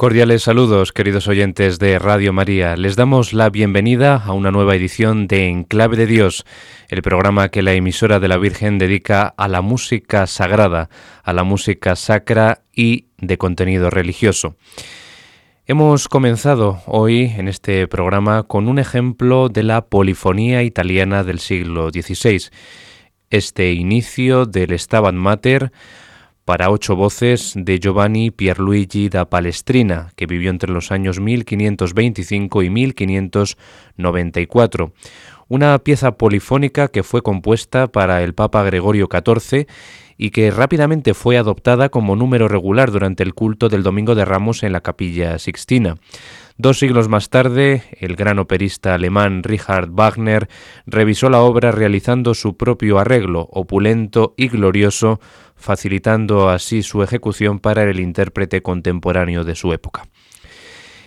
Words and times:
Cordiales 0.00 0.44
saludos, 0.44 0.92
queridos 0.92 1.26
oyentes 1.26 1.80
de 1.80 1.98
Radio 1.98 2.32
María. 2.32 2.76
Les 2.76 2.94
damos 2.94 3.32
la 3.32 3.50
bienvenida 3.50 4.14
a 4.14 4.32
una 4.32 4.52
nueva 4.52 4.76
edición 4.76 5.26
de 5.26 5.48
Enclave 5.48 5.96
de 5.96 6.06
Dios, 6.06 6.44
el 6.88 7.02
programa 7.02 7.48
que 7.48 7.62
la 7.62 7.72
emisora 7.72 8.20
de 8.20 8.28
la 8.28 8.36
Virgen 8.36 8.78
dedica 8.78 9.26
a 9.26 9.48
la 9.48 9.60
música 9.60 10.28
sagrada, 10.28 10.88
a 11.24 11.32
la 11.32 11.42
música 11.42 11.96
sacra 11.96 12.62
y 12.72 13.06
de 13.16 13.38
contenido 13.38 13.90
religioso. 13.90 14.54
Hemos 15.66 16.06
comenzado 16.06 16.80
hoy 16.86 17.34
en 17.36 17.48
este 17.48 17.88
programa 17.88 18.44
con 18.44 18.68
un 18.68 18.78
ejemplo 18.78 19.48
de 19.48 19.64
la 19.64 19.86
polifonía 19.86 20.62
italiana 20.62 21.24
del 21.24 21.40
siglo 21.40 21.90
XVI. 21.90 22.50
Este 23.30 23.72
inicio 23.72 24.46
del 24.46 24.78
Stabat 24.78 25.14
Mater 25.14 25.72
para 26.48 26.70
ocho 26.70 26.96
voces 26.96 27.52
de 27.54 27.78
Giovanni 27.78 28.30
Pierluigi 28.30 29.10
da 29.10 29.28
Palestrina, 29.28 30.12
que 30.16 30.24
vivió 30.24 30.48
entre 30.48 30.72
los 30.72 30.90
años 30.90 31.20
1525 31.20 32.62
y 32.62 32.70
1594. 32.70 34.94
Una 35.48 35.78
pieza 35.80 36.12
polifónica 36.12 36.88
que 36.88 37.02
fue 37.02 37.20
compuesta 37.20 37.88
para 37.88 38.22
el 38.22 38.32
Papa 38.32 38.62
Gregorio 38.62 39.10
XIV 39.12 39.66
y 40.16 40.30
que 40.30 40.50
rápidamente 40.50 41.12
fue 41.12 41.36
adoptada 41.36 41.90
como 41.90 42.16
número 42.16 42.48
regular 42.48 42.92
durante 42.92 43.24
el 43.24 43.34
culto 43.34 43.68
del 43.68 43.82
Domingo 43.82 44.14
de 44.14 44.24
Ramos 44.24 44.62
en 44.62 44.72
la 44.72 44.80
capilla 44.80 45.38
Sixtina. 45.38 45.96
Dos 46.60 46.80
siglos 46.80 47.08
más 47.08 47.30
tarde, 47.30 47.84
el 48.00 48.16
gran 48.16 48.40
operista 48.40 48.92
alemán 48.92 49.44
Richard 49.44 49.90
Wagner 49.92 50.48
revisó 50.86 51.30
la 51.30 51.40
obra 51.40 51.70
realizando 51.70 52.34
su 52.34 52.56
propio 52.56 52.98
arreglo, 52.98 53.48
opulento 53.52 54.34
y 54.36 54.48
glorioso, 54.48 55.20
facilitando 55.54 56.48
así 56.48 56.82
su 56.82 57.04
ejecución 57.04 57.60
para 57.60 57.84
el 57.84 58.00
intérprete 58.00 58.60
contemporáneo 58.60 59.44
de 59.44 59.54
su 59.54 59.72
época. 59.72 60.08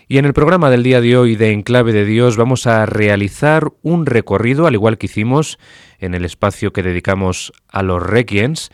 Y 0.08 0.20
en 0.20 0.26
el 0.26 0.32
programa 0.32 0.70
del 0.70 0.84
día 0.84 1.02
de 1.02 1.18
hoy 1.18 1.36
de 1.36 1.52
Enclave 1.52 1.92
de 1.92 2.06
Dios 2.06 2.38
vamos 2.38 2.66
a 2.66 2.86
realizar 2.86 3.74
un 3.82 4.06
recorrido, 4.06 4.68
al 4.68 4.76
igual 4.76 4.98
que 4.98 5.08
hicimos 5.08 5.60
en 6.00 6.14
el 6.14 6.24
espacio 6.24 6.72
que 6.72 6.82
dedicamos 6.82 7.52
a 7.68 7.84
los 7.84 8.02
Requiens, 8.02 8.72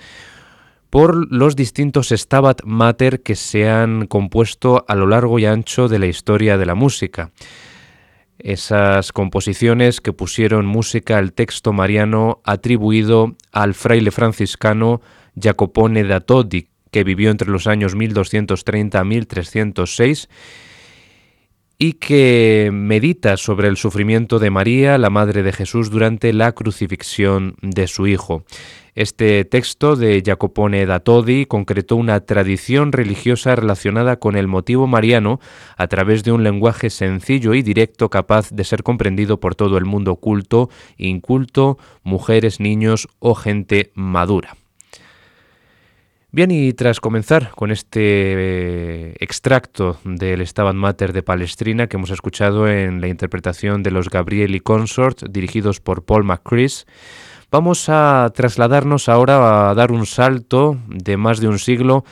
por 0.89 1.31
los 1.31 1.55
distintos 1.55 2.09
Stabat 2.09 2.63
Mater 2.63 3.21
que 3.21 3.35
se 3.35 3.69
han 3.69 4.07
compuesto 4.07 4.85
a 4.87 4.95
lo 4.95 5.07
largo 5.07 5.39
y 5.39 5.45
ancho 5.45 5.87
de 5.87 5.99
la 5.99 6.07
historia 6.07 6.57
de 6.57 6.65
la 6.65 6.75
música. 6.75 7.31
Esas 8.39 9.11
composiciones 9.11 9.99
que 9.99 10.13
pusieron 10.13 10.65
música 10.65 11.17
al 11.17 11.33
texto 11.33 11.73
mariano 11.73 12.39
atribuido 12.43 13.35
al 13.51 13.73
fraile 13.73 14.11
franciscano 14.11 15.01
Jacopone 15.35 16.03
da 16.03 16.19
Todi, 16.19 16.69
que 16.91 17.03
vivió 17.03 17.31
entre 17.31 17.49
los 17.49 17.67
años 17.67 17.95
1230 17.95 18.99
a 18.99 19.03
1306 19.03 20.29
y 21.79 21.93
que 21.93 22.69
medita 22.73 23.37
sobre 23.37 23.67
el 23.67 23.77
sufrimiento 23.77 24.39
de 24.39 24.49
María, 24.49 24.97
la 24.97 25.09
Madre 25.09 25.43
de 25.43 25.53
Jesús, 25.53 25.91
durante 25.91 26.33
la 26.33 26.53
crucifixión 26.53 27.55
de 27.61 27.87
su 27.87 28.07
Hijo. 28.07 28.43
Este 28.95 29.45
texto 29.45 29.95
de 29.95 30.23
Jacopone 30.25 30.87
da 30.87 31.01
Todi 31.01 31.45
concretó 31.45 31.97
una 31.97 32.19
tradición 32.21 32.91
religiosa 32.91 33.55
relacionada 33.55 34.17
con 34.17 34.35
el 34.35 34.47
motivo 34.47 34.87
mariano 34.87 35.39
a 35.77 35.87
través 35.87 36.23
de 36.23 36.31
un 36.31 36.43
lenguaje 36.43 36.89
sencillo 36.89 37.53
y 37.53 37.61
directo 37.61 38.09
capaz 38.09 38.49
de 38.49 38.63
ser 38.63 38.81
comprendido 38.81 39.39
por 39.39 39.53
todo 39.53 39.77
el 39.77 39.85
mundo 39.85 40.15
culto, 40.15 40.71
inculto, 40.97 41.77
mujeres, 42.01 42.59
niños 42.59 43.07
o 43.19 43.35
gente 43.35 43.91
madura. 43.93 44.57
Bien, 46.29 46.51
y 46.51 46.73
tras 46.73 46.99
comenzar 46.99 47.51
con 47.51 47.71
este 47.71 48.01
eh, 48.01 49.15
extracto 49.21 49.97
del 50.03 50.45
Stabat 50.45 50.75
Mater 50.75 51.13
de 51.13 51.23
Palestrina 51.23 51.87
que 51.87 51.95
hemos 51.95 52.09
escuchado 52.09 52.67
en 52.67 52.99
la 52.99 53.07
interpretación 53.07 53.81
de 53.81 53.91
los 53.91 54.09
Gabrieli 54.09 54.59
Consort, 54.59 55.23
dirigidos 55.29 55.79
por 55.79 56.03
Paul 56.03 56.25
McCris, 56.25 56.85
vamos 57.49 57.87
a 57.87 58.29
trasladarnos 58.35 59.07
ahora 59.07 59.69
a 59.69 59.73
dar 59.73 59.93
un 59.93 60.05
salto 60.05 60.77
de 60.89 61.15
más 61.15 61.39
de 61.39 61.47
un 61.47 61.59
siglo 61.59 62.03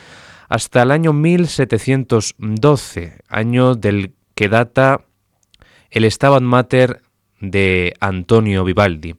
hasta 0.47 0.83
el 0.83 0.91
año 0.91 1.11
1712, 1.11 3.17
año 3.27 3.75
del 3.75 4.13
que 4.33 4.47
data 4.47 5.01
el 5.91 6.09
Stabat 6.09 6.41
Mater 6.41 7.01
de 7.41 7.93
Antonio 7.99 8.63
Vivaldi. 8.63 9.15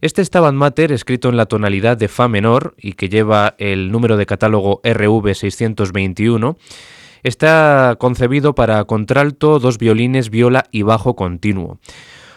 Este 0.00 0.24
Stabat 0.24 0.54
Mater, 0.54 0.92
escrito 0.92 1.28
en 1.28 1.36
la 1.36 1.46
tonalidad 1.46 1.96
de 1.96 2.06
Fa 2.06 2.28
menor 2.28 2.76
y 2.78 2.92
que 2.92 3.08
lleva 3.08 3.56
el 3.58 3.90
número 3.90 4.16
de 4.16 4.26
catálogo 4.26 4.80
RV 4.84 5.34
621, 5.34 6.56
está 7.24 7.96
concebido 7.98 8.54
para 8.54 8.84
contralto, 8.84 9.58
dos 9.58 9.76
violines, 9.76 10.30
viola 10.30 10.66
y 10.70 10.82
bajo 10.82 11.16
continuo. 11.16 11.80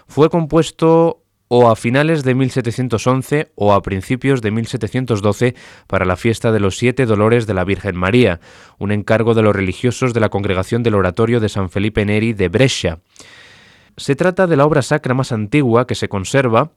Fue 0.07 0.31
compuesto 0.31 1.21
o 1.49 1.69
a 1.69 1.75
finales 1.75 2.23
de 2.23 2.33
1711 2.33 3.51
o 3.53 3.73
a 3.73 3.83
principios 3.83 4.41
de 4.41 4.49
1712 4.49 5.53
para 5.85 6.05
la 6.05 6.15
fiesta 6.15 6.51
de 6.51 6.61
los 6.61 6.77
siete 6.77 7.05
dolores 7.05 7.45
de 7.45 7.53
la 7.53 7.63
Virgen 7.63 7.95
María, 7.95 8.39
un 8.79 8.91
encargo 8.91 9.35
de 9.35 9.43
los 9.43 9.55
religiosos 9.55 10.15
de 10.15 10.19
la 10.19 10.29
congregación 10.29 10.81
del 10.81 10.95
oratorio 10.95 11.39
de 11.39 11.49
San 11.49 11.69
Felipe 11.69 12.05
Neri 12.05 12.33
de 12.33 12.49
Brescia. 12.49 13.01
Se 13.97 14.15
trata 14.15 14.47
de 14.47 14.55
la 14.55 14.65
obra 14.65 14.81
sacra 14.81 15.13
más 15.13 15.31
antigua 15.31 15.85
que 15.85 15.93
se 15.93 16.09
conserva 16.09 16.71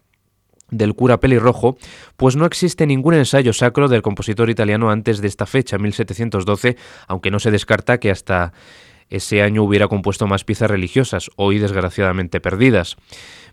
del 0.76 0.94
cura 0.94 1.21
pelirrojo, 1.21 1.76
pues 2.17 2.37
no 2.37 2.47
existe 2.47 2.87
ningún 2.87 3.15
ensayo 3.15 3.53
sacro 3.53 3.88
del 3.88 4.03
compositor 4.03 4.50
italiano 4.50 4.91
antes 4.91 5.21
de 5.21 5.29
esta 5.29 5.47
fecha, 5.47 5.79
1712, 5.79 6.76
aunque 7.09 7.31
no 7.31 7.38
se 7.38 7.50
descarta 7.50 7.99
que 7.99 8.11
hasta 8.11 8.53
ese 9.11 9.43
año 9.43 9.62
hubiera 9.62 9.88
compuesto 9.88 10.26
más 10.26 10.44
piezas 10.44 10.71
religiosas, 10.71 11.31
hoy 11.37 11.59
desgraciadamente 11.59 12.41
perdidas. 12.41 12.97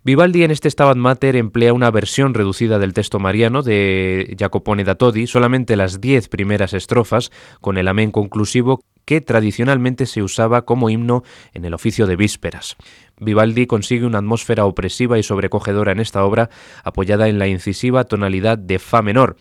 Vivaldi 0.04 0.44
en 0.44 0.52
este 0.52 0.70
Stabat 0.70 0.98
Mater 0.98 1.36
emplea 1.36 1.74
una 1.74 1.92
versión 1.92 2.34
reducida 2.34 2.80
del 2.80 2.94
texto 2.94 3.20
mariano 3.20 3.62
de 3.62 4.36
Jacopone 4.40 4.84
da 4.84 4.96
Todi, 4.96 5.28
solamente 5.28 5.76
las 5.76 6.02
diez 6.02 6.28
primeras 6.28 6.74
estrofas, 6.74 7.32
con 7.60 7.78
el 7.78 7.88
amén 7.88 8.12
conclusivo 8.12 8.82
que 9.06 9.22
tradicionalmente 9.22 10.06
se 10.06 10.24
usaba 10.24 10.64
como 10.64 10.90
himno 10.90 11.24
en 11.54 11.66
el 11.66 11.74
oficio 11.74 12.08
de 12.08 12.16
vísperas. 12.16 12.78
Vivaldi 13.22 13.68
consigue 13.68 14.06
una 14.06 14.18
atmósfera 14.18 14.66
opresiva 14.66 15.18
y 15.18 15.24
sobrecogedora 15.24 15.92
en 15.92 16.00
esta 16.00 16.26
obra, 16.26 16.50
apoyada 16.84 17.30
en 17.30 17.40
la 17.40 17.48
incisiva 17.48 18.04
tonalidad 18.04 18.58
de 18.58 18.80
Fa 18.80 19.02
menor, 19.02 19.38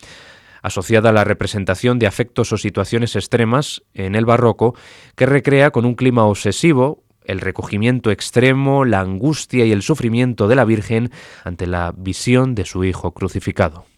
asociada 0.62 1.09
a 1.09 1.12
la 1.12 1.25
representación 1.25 1.99
de 1.99 2.06
afectos 2.06 2.53
o 2.53 2.59
situaciones 2.59 3.17
extremas 3.17 3.82
en 3.94 4.15
el 4.15 4.27
barroco, 4.27 4.75
que 5.17 5.27
recrea 5.27 5.71
con 5.71 5.85
un 5.87 5.94
clima 5.94 6.25
obsesivo 6.25 7.03
el 7.25 7.41
recogimiento 7.41 8.10
extremo, 8.10 8.84
la 8.84 9.01
angustia 9.01 9.65
y 9.65 9.72
el 9.72 9.82
sufrimiento 9.82 10.49
de 10.49 10.56
la 10.56 10.65
Virgen 10.65 11.10
ante 11.44 11.67
la 11.67 11.93
visión 11.96 12.55
de 12.55 12.65
su 12.65 12.84
Hijo 12.84 13.13
crucificado. 13.13 13.90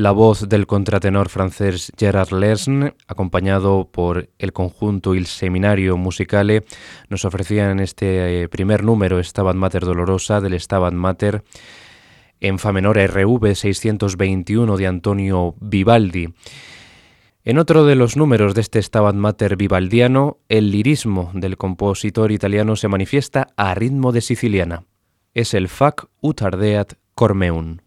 La 0.00 0.12
voz 0.12 0.48
del 0.48 0.66
contratenor 0.66 1.28
francés 1.28 1.92
Gerard 1.94 2.32
Lesne, 2.32 2.94
acompañado 3.06 3.90
por 3.92 4.30
el 4.38 4.54
conjunto 4.54 5.14
Il 5.14 5.26
Seminario 5.26 5.98
Musicale, 5.98 6.64
nos 7.10 7.26
ofrecía 7.26 7.70
en 7.70 7.80
este 7.80 8.44
eh, 8.44 8.48
primer 8.48 8.82
número 8.82 9.22
Stabat 9.22 9.56
Mater 9.56 9.84
Dolorosa 9.84 10.40
del 10.40 10.58
Stabat 10.58 10.94
Mater 10.94 11.44
en 12.40 12.58
Fa 12.58 12.72
menor 12.72 12.96
RV 12.96 13.54
621 13.54 14.78
de 14.78 14.86
Antonio 14.86 15.54
Vivaldi. 15.60 16.32
En 17.44 17.58
otro 17.58 17.84
de 17.84 17.94
los 17.94 18.16
números 18.16 18.54
de 18.54 18.62
este 18.62 18.80
Stabat 18.80 19.14
Mater 19.14 19.58
vivaldiano, 19.58 20.38
el 20.48 20.70
lirismo 20.70 21.30
del 21.34 21.58
compositor 21.58 22.32
italiano 22.32 22.74
se 22.74 22.88
manifiesta 22.88 23.48
a 23.54 23.74
ritmo 23.74 24.12
de 24.12 24.22
siciliana. 24.22 24.84
Es 25.34 25.52
el 25.52 25.68
Fac 25.68 26.06
Utardeat 26.22 26.94
Cormeum. 27.14 27.80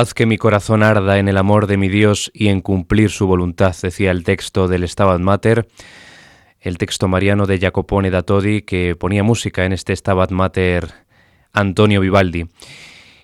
Haz 0.00 0.14
que 0.14 0.26
mi 0.26 0.38
corazón 0.38 0.84
arda 0.84 1.18
en 1.18 1.26
el 1.26 1.36
amor 1.36 1.66
de 1.66 1.76
mi 1.76 1.88
Dios 1.88 2.30
y 2.32 2.50
en 2.50 2.60
cumplir 2.60 3.10
su 3.10 3.26
voluntad, 3.26 3.74
decía 3.82 4.12
el 4.12 4.22
texto 4.22 4.68
del 4.68 4.88
Stabat 4.88 5.18
Mater, 5.18 5.66
el 6.60 6.78
texto 6.78 7.08
mariano 7.08 7.46
de 7.46 7.58
Jacopone 7.58 8.08
da 8.08 8.22
Todi, 8.22 8.62
que 8.62 8.94
ponía 8.94 9.24
música 9.24 9.64
en 9.64 9.72
este 9.72 9.96
Stabat 9.96 10.30
Mater 10.30 10.88
Antonio 11.52 12.00
Vivaldi. 12.00 12.46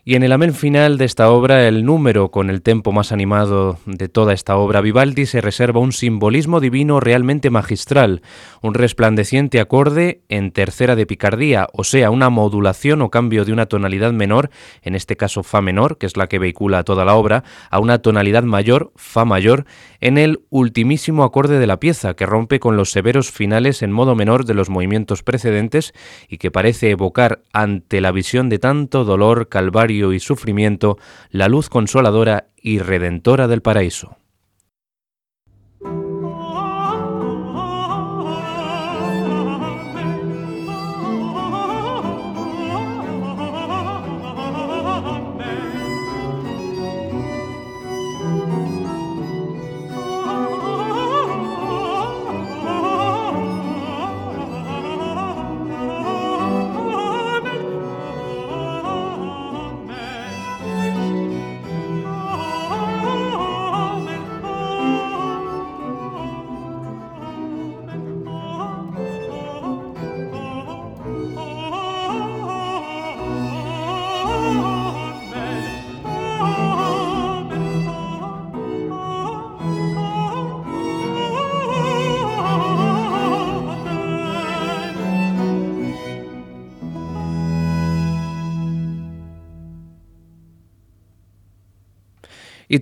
Y 0.06 0.16
en 0.16 0.22
el 0.22 0.32
amén 0.32 0.52
final 0.52 0.98
de 0.98 1.06
esta 1.06 1.30
obra, 1.30 1.66
el 1.66 1.86
número 1.86 2.30
con 2.30 2.50
el 2.50 2.60
tempo 2.60 2.92
más 2.92 3.10
animado 3.10 3.78
de 3.86 4.10
toda 4.10 4.34
esta 4.34 4.54
obra, 4.58 4.82
Vivaldi 4.82 5.24
se 5.24 5.40
reserva 5.40 5.80
un 5.80 5.92
simbolismo 5.92 6.60
divino 6.60 7.00
realmente 7.00 7.48
magistral, 7.48 8.20
un 8.60 8.74
resplandeciente 8.74 9.60
acorde 9.60 10.20
en 10.28 10.50
tercera 10.50 10.94
de 10.94 11.06
picardía, 11.06 11.68
o 11.72 11.84
sea, 11.84 12.10
una 12.10 12.28
modulación 12.28 13.00
o 13.00 13.08
cambio 13.08 13.46
de 13.46 13.54
una 13.54 13.64
tonalidad 13.64 14.12
menor, 14.12 14.50
en 14.82 14.94
este 14.94 15.16
caso 15.16 15.42
Fa 15.42 15.62
menor, 15.62 15.96
que 15.96 16.04
es 16.04 16.18
la 16.18 16.26
que 16.26 16.38
vehicula 16.38 16.84
toda 16.84 17.06
la 17.06 17.14
obra, 17.14 17.42
a 17.70 17.78
una 17.78 18.02
tonalidad 18.02 18.42
mayor, 18.42 18.92
Fa 18.96 19.24
mayor, 19.24 19.64
en 20.02 20.18
el 20.18 20.42
ultimísimo 20.50 21.24
acorde 21.24 21.58
de 21.58 21.66
la 21.66 21.80
pieza, 21.80 22.12
que 22.12 22.26
rompe 22.26 22.60
con 22.60 22.76
los 22.76 22.90
severos 22.90 23.30
finales 23.30 23.80
en 23.82 23.90
modo 23.90 24.14
menor 24.14 24.44
de 24.44 24.52
los 24.52 24.68
movimientos 24.68 25.22
precedentes 25.22 25.94
y 26.28 26.36
que 26.36 26.50
parece 26.50 26.90
evocar 26.90 27.40
ante 27.54 28.02
la 28.02 28.12
visión 28.12 28.50
de 28.50 28.58
tanto 28.58 29.04
dolor, 29.04 29.48
calvario, 29.48 29.93
y 29.94 30.20
sufrimiento 30.20 30.98
la 31.30 31.48
luz 31.48 31.68
consoladora 31.68 32.48
y 32.56 32.78
redentora 32.78 33.48
del 33.48 33.62
paraíso. 33.62 34.16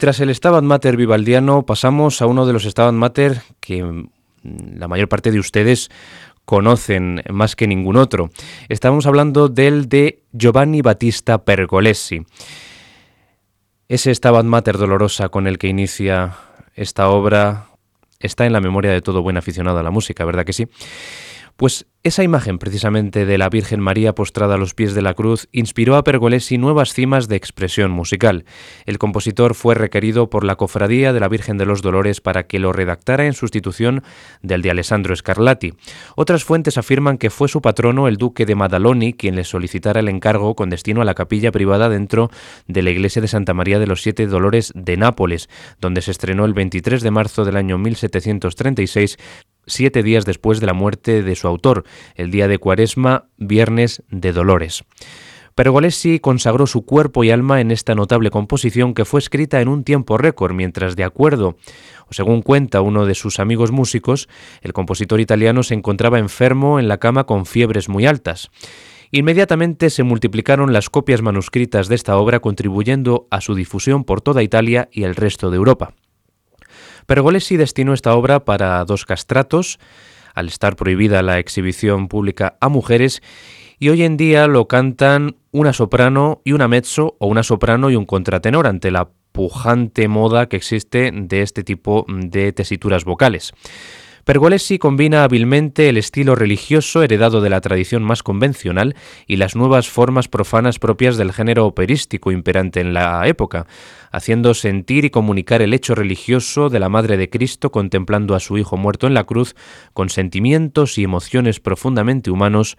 Tras 0.02 0.18
el 0.18 0.34
Stabat 0.34 0.64
Mater 0.64 0.96
vivaldiano 0.96 1.64
pasamos 1.64 2.22
a 2.22 2.26
uno 2.26 2.44
de 2.44 2.52
los 2.52 2.64
Stabat 2.64 2.92
Mater 2.92 3.40
que 3.60 3.84
mm, 3.84 4.08
la 4.76 4.88
mayor 4.88 5.08
parte 5.08 5.30
de 5.30 5.38
ustedes 5.38 5.90
conocen 6.44 7.22
más 7.30 7.54
que 7.54 7.68
ningún 7.68 7.94
otro. 7.94 8.30
Estamos 8.68 9.06
hablando 9.06 9.46
del 9.48 9.88
de 9.88 10.24
Giovanni 10.32 10.82
Battista 10.82 11.44
Pergolesi. 11.44 12.26
Ese 13.86 14.12
Stabat 14.12 14.44
Mater 14.44 14.76
dolorosa 14.76 15.28
con 15.28 15.46
el 15.46 15.56
que 15.56 15.68
inicia 15.68 16.34
esta 16.74 17.08
obra 17.08 17.68
está 18.18 18.44
en 18.44 18.54
la 18.54 18.60
memoria 18.60 18.90
de 18.90 19.02
todo 19.02 19.22
buen 19.22 19.36
aficionado 19.36 19.78
a 19.78 19.84
la 19.84 19.92
música, 19.92 20.24
¿verdad 20.24 20.44
que 20.44 20.52
sí? 20.52 20.66
Pues 21.56 21.86
esa 22.04 22.24
imagen 22.24 22.58
precisamente 22.58 23.26
de 23.26 23.38
la 23.38 23.48
Virgen 23.48 23.78
María 23.78 24.12
postrada 24.12 24.56
a 24.56 24.58
los 24.58 24.74
pies 24.74 24.92
de 24.94 25.02
la 25.02 25.14
cruz 25.14 25.48
inspiró 25.52 25.94
a 25.94 26.02
Pergolesi 26.02 26.58
nuevas 26.58 26.92
cimas 26.92 27.28
de 27.28 27.36
expresión 27.36 27.92
musical. 27.92 28.44
El 28.86 28.98
compositor 28.98 29.54
fue 29.54 29.76
requerido 29.76 30.28
por 30.28 30.42
la 30.42 30.56
Cofradía 30.56 31.12
de 31.12 31.20
la 31.20 31.28
Virgen 31.28 31.58
de 31.58 31.66
los 31.66 31.80
Dolores 31.80 32.20
para 32.20 32.42
que 32.42 32.58
lo 32.58 32.72
redactara 32.72 33.26
en 33.26 33.34
sustitución 33.34 34.02
del 34.42 34.62
de 34.62 34.72
Alessandro 34.72 35.14
Scarlatti. 35.14 35.74
Otras 36.16 36.42
fuentes 36.42 36.76
afirman 36.76 37.18
que 37.18 37.30
fue 37.30 37.46
su 37.46 37.62
patrono, 37.62 38.08
el 38.08 38.16
duque 38.16 38.46
de 38.46 38.56
Madaloni, 38.56 39.12
quien 39.12 39.36
le 39.36 39.44
solicitara 39.44 40.00
el 40.00 40.08
encargo 40.08 40.56
con 40.56 40.70
destino 40.70 41.02
a 41.02 41.04
la 41.04 41.14
capilla 41.14 41.52
privada 41.52 41.88
dentro 41.88 42.30
de 42.66 42.82
la 42.82 42.90
iglesia 42.90 43.22
de 43.22 43.28
Santa 43.28 43.54
María 43.54 43.78
de 43.78 43.86
los 43.86 44.02
Siete 44.02 44.26
Dolores 44.26 44.72
de 44.74 44.96
Nápoles, 44.96 45.48
donde 45.80 46.02
se 46.02 46.10
estrenó 46.10 46.46
el 46.46 46.54
23 46.54 47.00
de 47.00 47.10
marzo 47.12 47.44
del 47.44 47.56
año 47.56 47.78
1736 47.78 49.18
siete 49.66 50.02
días 50.02 50.24
después 50.24 50.60
de 50.60 50.66
la 50.66 50.74
muerte 50.74 51.22
de 51.22 51.36
su 51.36 51.48
autor, 51.48 51.84
el 52.14 52.30
día 52.30 52.48
de 52.48 52.58
Cuaresma, 52.58 53.28
Viernes 53.36 54.02
de 54.10 54.32
Dolores. 54.32 54.84
Pergolesi 55.54 56.18
consagró 56.18 56.66
su 56.66 56.86
cuerpo 56.86 57.24
y 57.24 57.30
alma 57.30 57.60
en 57.60 57.70
esta 57.70 57.94
notable 57.94 58.30
composición 58.30 58.94
que 58.94 59.04
fue 59.04 59.20
escrita 59.20 59.60
en 59.60 59.68
un 59.68 59.84
tiempo 59.84 60.16
récord, 60.16 60.54
mientras 60.54 60.96
de 60.96 61.04
acuerdo, 61.04 61.56
o 62.08 62.14
según 62.14 62.40
cuenta 62.40 62.80
uno 62.80 63.04
de 63.04 63.14
sus 63.14 63.38
amigos 63.38 63.70
músicos, 63.70 64.28
el 64.62 64.72
compositor 64.72 65.20
italiano 65.20 65.62
se 65.62 65.74
encontraba 65.74 66.18
enfermo 66.18 66.80
en 66.80 66.88
la 66.88 66.98
cama 66.98 67.24
con 67.24 67.44
fiebres 67.44 67.90
muy 67.90 68.06
altas. 68.06 68.50
Inmediatamente 69.10 69.90
se 69.90 70.04
multiplicaron 70.04 70.72
las 70.72 70.88
copias 70.88 71.20
manuscritas 71.20 71.88
de 71.88 71.96
esta 71.96 72.16
obra 72.16 72.40
contribuyendo 72.40 73.26
a 73.30 73.42
su 73.42 73.54
difusión 73.54 74.04
por 74.04 74.22
toda 74.22 74.42
Italia 74.42 74.88
y 74.90 75.02
el 75.02 75.14
resto 75.14 75.50
de 75.50 75.58
Europa. 75.58 75.92
Pergolesi 77.06 77.56
destinó 77.56 77.94
esta 77.94 78.14
obra 78.14 78.44
para 78.44 78.84
dos 78.84 79.04
castratos, 79.04 79.78
al 80.34 80.48
estar 80.48 80.76
prohibida 80.76 81.22
la 81.22 81.38
exhibición 81.38 82.08
pública 82.08 82.56
a 82.60 82.68
mujeres, 82.68 83.22
y 83.78 83.88
hoy 83.88 84.02
en 84.04 84.16
día 84.16 84.46
lo 84.46 84.68
cantan 84.68 85.36
una 85.50 85.72
soprano 85.72 86.40
y 86.44 86.52
una 86.52 86.68
mezzo 86.68 87.16
o 87.18 87.26
una 87.26 87.42
soprano 87.42 87.90
y 87.90 87.96
un 87.96 88.06
contratenor 88.06 88.66
ante 88.66 88.90
la 88.90 89.10
pujante 89.32 90.08
moda 90.08 90.48
que 90.48 90.56
existe 90.56 91.10
de 91.12 91.42
este 91.42 91.64
tipo 91.64 92.06
de 92.08 92.52
tesituras 92.52 93.04
vocales. 93.04 93.52
Pergolesi 94.24 94.78
combina 94.78 95.24
hábilmente 95.24 95.88
el 95.88 95.96
estilo 95.96 96.36
religioso 96.36 97.02
heredado 97.02 97.40
de 97.40 97.50
la 97.50 97.60
tradición 97.60 98.04
más 98.04 98.22
convencional 98.22 98.94
y 99.26 99.34
las 99.34 99.56
nuevas 99.56 99.88
formas 99.88 100.28
profanas 100.28 100.78
propias 100.78 101.16
del 101.16 101.32
género 101.32 101.66
operístico 101.66 102.30
imperante 102.30 102.78
en 102.78 102.94
la 102.94 103.26
época, 103.26 103.66
haciendo 104.12 104.54
sentir 104.54 105.04
y 105.04 105.10
comunicar 105.10 105.60
el 105.60 105.74
hecho 105.74 105.96
religioso 105.96 106.68
de 106.68 106.78
la 106.78 106.88
Madre 106.88 107.16
de 107.16 107.30
Cristo 107.30 107.72
contemplando 107.72 108.36
a 108.36 108.40
su 108.40 108.58
Hijo 108.58 108.76
muerto 108.76 109.08
en 109.08 109.14
la 109.14 109.24
cruz 109.24 109.56
con 109.92 110.08
sentimientos 110.08 110.98
y 110.98 111.02
emociones 111.02 111.58
profundamente 111.58 112.30
humanos 112.30 112.76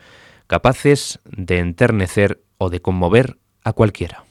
capaces 0.48 1.20
de 1.26 1.60
enternecer 1.60 2.42
o 2.58 2.70
de 2.70 2.82
conmover 2.82 3.38
a 3.66 3.74
cualquiera. 3.74 4.24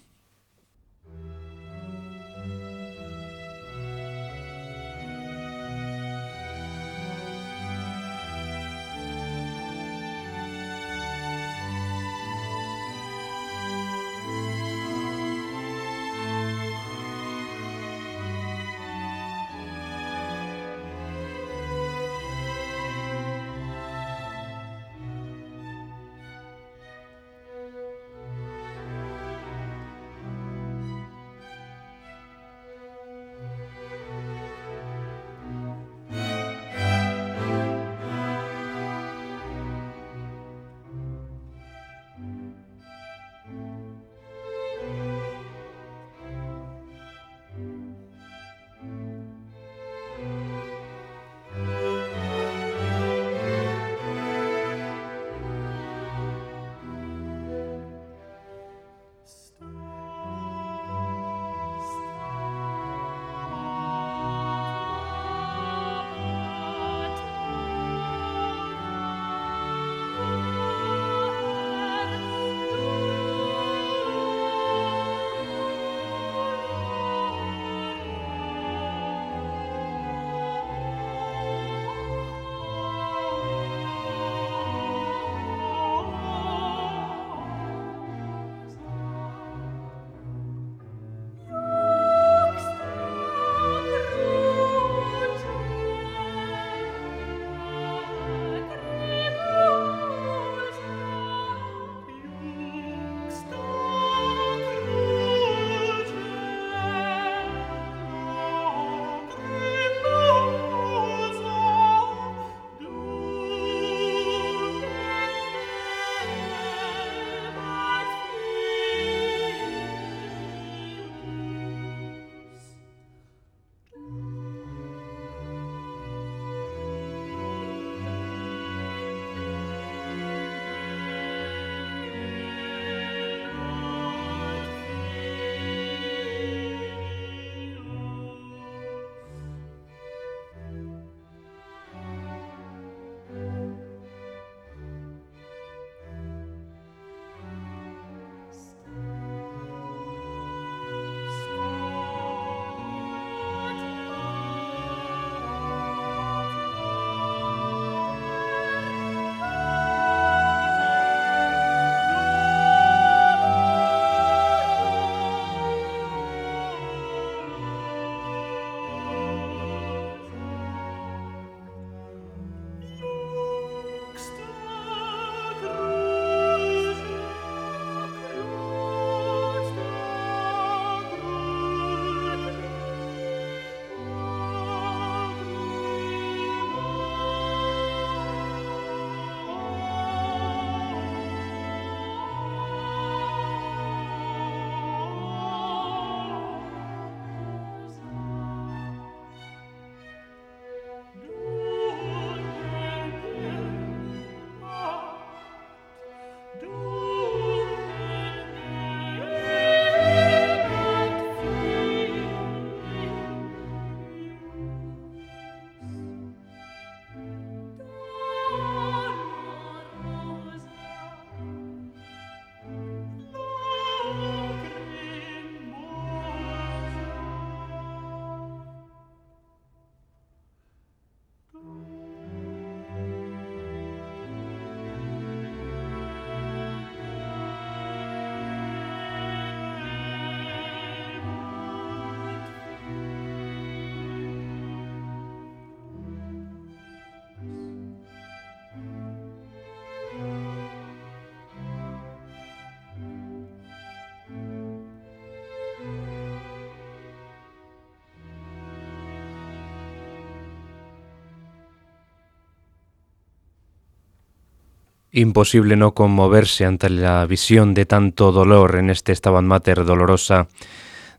Imposible 265.15 265.77
no 265.77 265.93
conmoverse 265.93 266.65
ante 266.65 266.89
la 266.89 267.27
visión 267.27 267.75
de 267.75 267.85
tanto 267.85 268.33
dolor 268.33 268.77
en 268.77 268.89
este 268.89 269.15
Stabat 269.15 269.45
Mater 269.45 269.85
dolorosa 269.85 270.49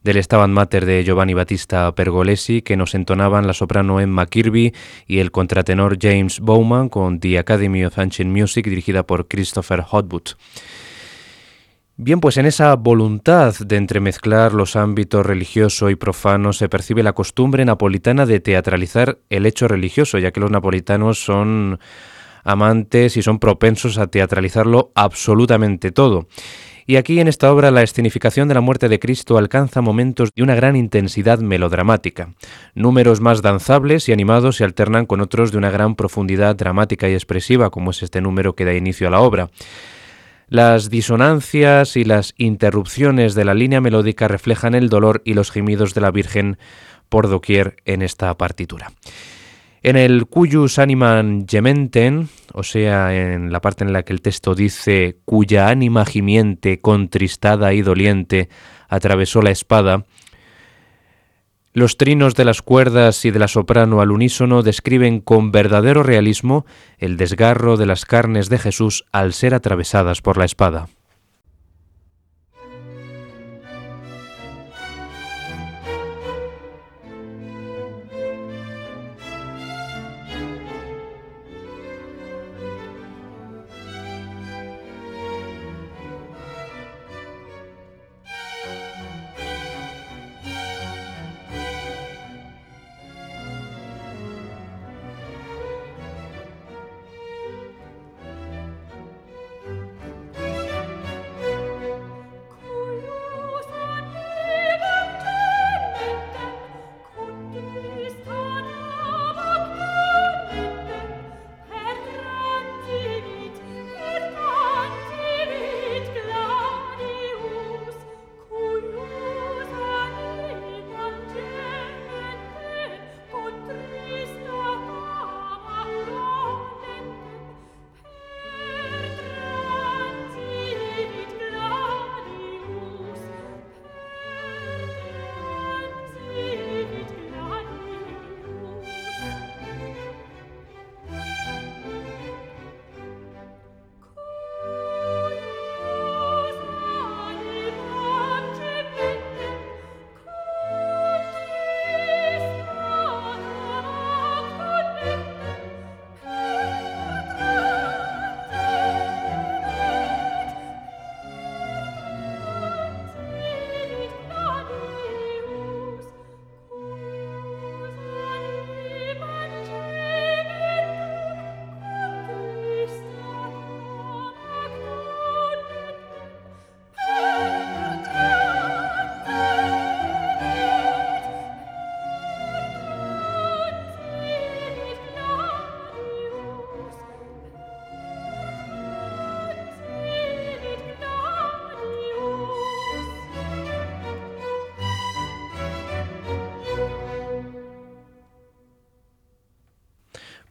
del 0.01 0.21
Stabat 0.23 0.49
Mater 0.49 0.87
de 0.87 1.03
Giovanni 1.03 1.35
Battista 1.35 1.93
Pergolesi 1.93 2.63
que 2.63 2.75
nos 2.75 2.95
entonaban 2.95 3.45
la 3.45 3.53
soprano 3.53 3.99
Emma 3.99 4.25
Kirby 4.25 4.73
y 5.05 5.19
el 5.19 5.29
contratenor 5.29 5.99
James 6.01 6.39
Bowman 6.39 6.89
con 6.89 7.19
The 7.19 7.37
Academy 7.37 7.85
of 7.85 7.99
Ancient 7.99 8.35
Music 8.35 8.65
dirigida 8.65 9.03
por 9.03 9.27
Christopher 9.27 9.81
Hotwood. 9.81 10.37
Bien, 11.95 12.19
pues 12.19 12.37
en 12.37 12.47
esa 12.47 12.75
voluntad 12.75 13.53
de 13.59 13.77
entremezclar 13.77 14.53
los 14.53 14.75
ámbitos 14.75 15.23
religioso 15.23 15.91
y 15.91 15.95
profano 15.95 16.51
se 16.51 16.67
percibe 16.67 17.03
la 17.03 17.13
costumbre 17.13 17.63
napolitana 17.63 18.25
de 18.25 18.39
teatralizar 18.39 19.19
el 19.29 19.45
hecho 19.45 19.67
religioso, 19.67 20.17
ya 20.17 20.31
que 20.31 20.39
los 20.39 20.49
napolitanos 20.49 21.23
son 21.23 21.79
amantes 22.43 23.17
y 23.17 23.21
son 23.21 23.39
propensos 23.39 23.97
a 23.97 24.07
teatralizarlo 24.07 24.91
absolutamente 24.95 25.91
todo. 25.91 26.27
Y 26.85 26.97
aquí 26.97 27.19
en 27.19 27.27
esta 27.27 27.51
obra 27.51 27.71
la 27.71 27.81
escenificación 27.81 28.47
de 28.47 28.55
la 28.55 28.61
muerte 28.61 28.89
de 28.89 28.99
Cristo 28.99 29.37
alcanza 29.37 29.81
momentos 29.81 30.29
de 30.35 30.43
una 30.43 30.55
gran 30.55 30.75
intensidad 30.75 31.39
melodramática. 31.39 32.33
Números 32.75 33.21
más 33.21 33.41
danzables 33.41 34.09
y 34.09 34.11
animados 34.11 34.57
se 34.57 34.65
alternan 34.65 35.05
con 35.05 35.21
otros 35.21 35.51
de 35.51 35.57
una 35.57 35.71
gran 35.71 35.95
profundidad 35.95 36.55
dramática 36.55 37.07
y 37.07 37.13
expresiva, 37.13 37.69
como 37.69 37.91
es 37.91 38.03
este 38.03 38.21
número 38.21 38.55
que 38.55 38.65
da 38.65 38.73
inicio 38.73 39.07
a 39.07 39.11
la 39.11 39.21
obra. 39.21 39.49
Las 40.49 40.89
disonancias 40.89 41.95
y 41.95 42.03
las 42.03 42.33
interrupciones 42.37 43.33
de 43.33 43.45
la 43.45 43.53
línea 43.53 43.81
melódica 43.81 44.27
reflejan 44.27 44.75
el 44.75 44.89
dolor 44.89 45.21
y 45.25 45.35
los 45.35 45.51
gemidos 45.51 45.93
de 45.93 46.01
la 46.01 46.11
Virgen 46.11 46.57
por 47.07 47.29
doquier 47.29 47.77
en 47.85 48.01
esta 48.01 48.35
partitura. 48.37 48.91
En 49.85 49.97
el 49.97 50.27
cuyus 50.27 50.79
animam 50.79 51.45
gementen, 51.45 52.29
o 52.53 52.63
sea, 52.63 53.13
en 53.13 53.51
la 53.51 53.59
parte 53.59 53.83
en 53.83 53.91
la 53.91 54.03
que 54.03 54.13
el 54.13 54.21
texto 54.21 54.55
dice 54.55 55.17
cuya 55.25 55.67
ánima 55.67 56.05
gimiente, 56.05 56.79
contristada 56.79 57.73
y 57.73 57.81
doliente, 57.81 58.47
atravesó 58.87 59.41
la 59.41 59.51
espada, 59.51 60.05
los 61.73 61.97
trinos 61.97 62.33
de 62.35 62.45
las 62.45 62.61
cuerdas 62.61 63.25
y 63.25 63.31
de 63.31 63.39
la 63.39 63.49
soprano 63.49 63.99
al 63.99 64.11
unísono 64.11 64.61
describen 64.61 65.19
con 65.19 65.51
verdadero 65.51 66.01
realismo 66.01 66.65
el 66.97 67.17
desgarro 67.17 67.75
de 67.75 67.85
las 67.85 68.05
carnes 68.05 68.47
de 68.47 68.59
Jesús 68.59 69.03
al 69.11 69.33
ser 69.33 69.53
atravesadas 69.53 70.21
por 70.21 70.37
la 70.37 70.45
espada. 70.45 70.87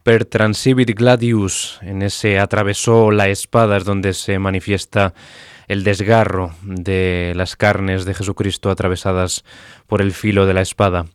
Per 0.03 0.25
transibit 0.25 0.89
gladius, 0.97 1.79
en 1.81 2.01
ese 2.01 2.37
atravesó 2.37 3.09
la 3.09 3.29
espada 3.29 3.77
es 3.77 3.85
donde 3.85 4.13
se 4.13 4.37
manifiesta 4.37 5.13
el 5.69 5.85
desgarro 5.85 6.51
de 6.61 7.31
las 7.37 7.55
carnes 7.55 8.03
de 8.03 8.13
Jesucristo 8.13 8.69
atravesadas 8.69 9.45
por 9.87 10.01
el 10.01 10.11
filo 10.11 10.45
de 10.45 10.53
la 10.53 10.61
espada. 10.61 11.05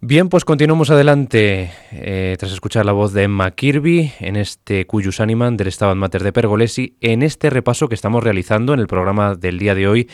Bien, 0.00 0.28
pues 0.28 0.44
continuamos 0.44 0.90
adelante 0.90 1.72
eh, 1.90 2.36
tras 2.38 2.52
escuchar 2.52 2.86
la 2.86 2.92
voz 2.92 3.12
de 3.12 3.24
Emma 3.24 3.50
Kirby 3.50 4.12
en 4.20 4.36
este 4.36 4.86
Cuyus 4.86 5.18
Animan 5.18 5.56
del 5.56 5.72
Stabat 5.72 5.96
Mater 5.96 6.22
de 6.22 6.32
Pergolesi, 6.32 6.96
en 7.00 7.22
este 7.22 7.50
repaso 7.50 7.88
que 7.88 7.96
estamos 7.96 8.22
realizando 8.22 8.74
en 8.74 8.78
el 8.80 8.86
programa 8.86 9.34
del 9.34 9.58
día 9.58 9.74
de 9.74 9.88
hoy 9.88 10.08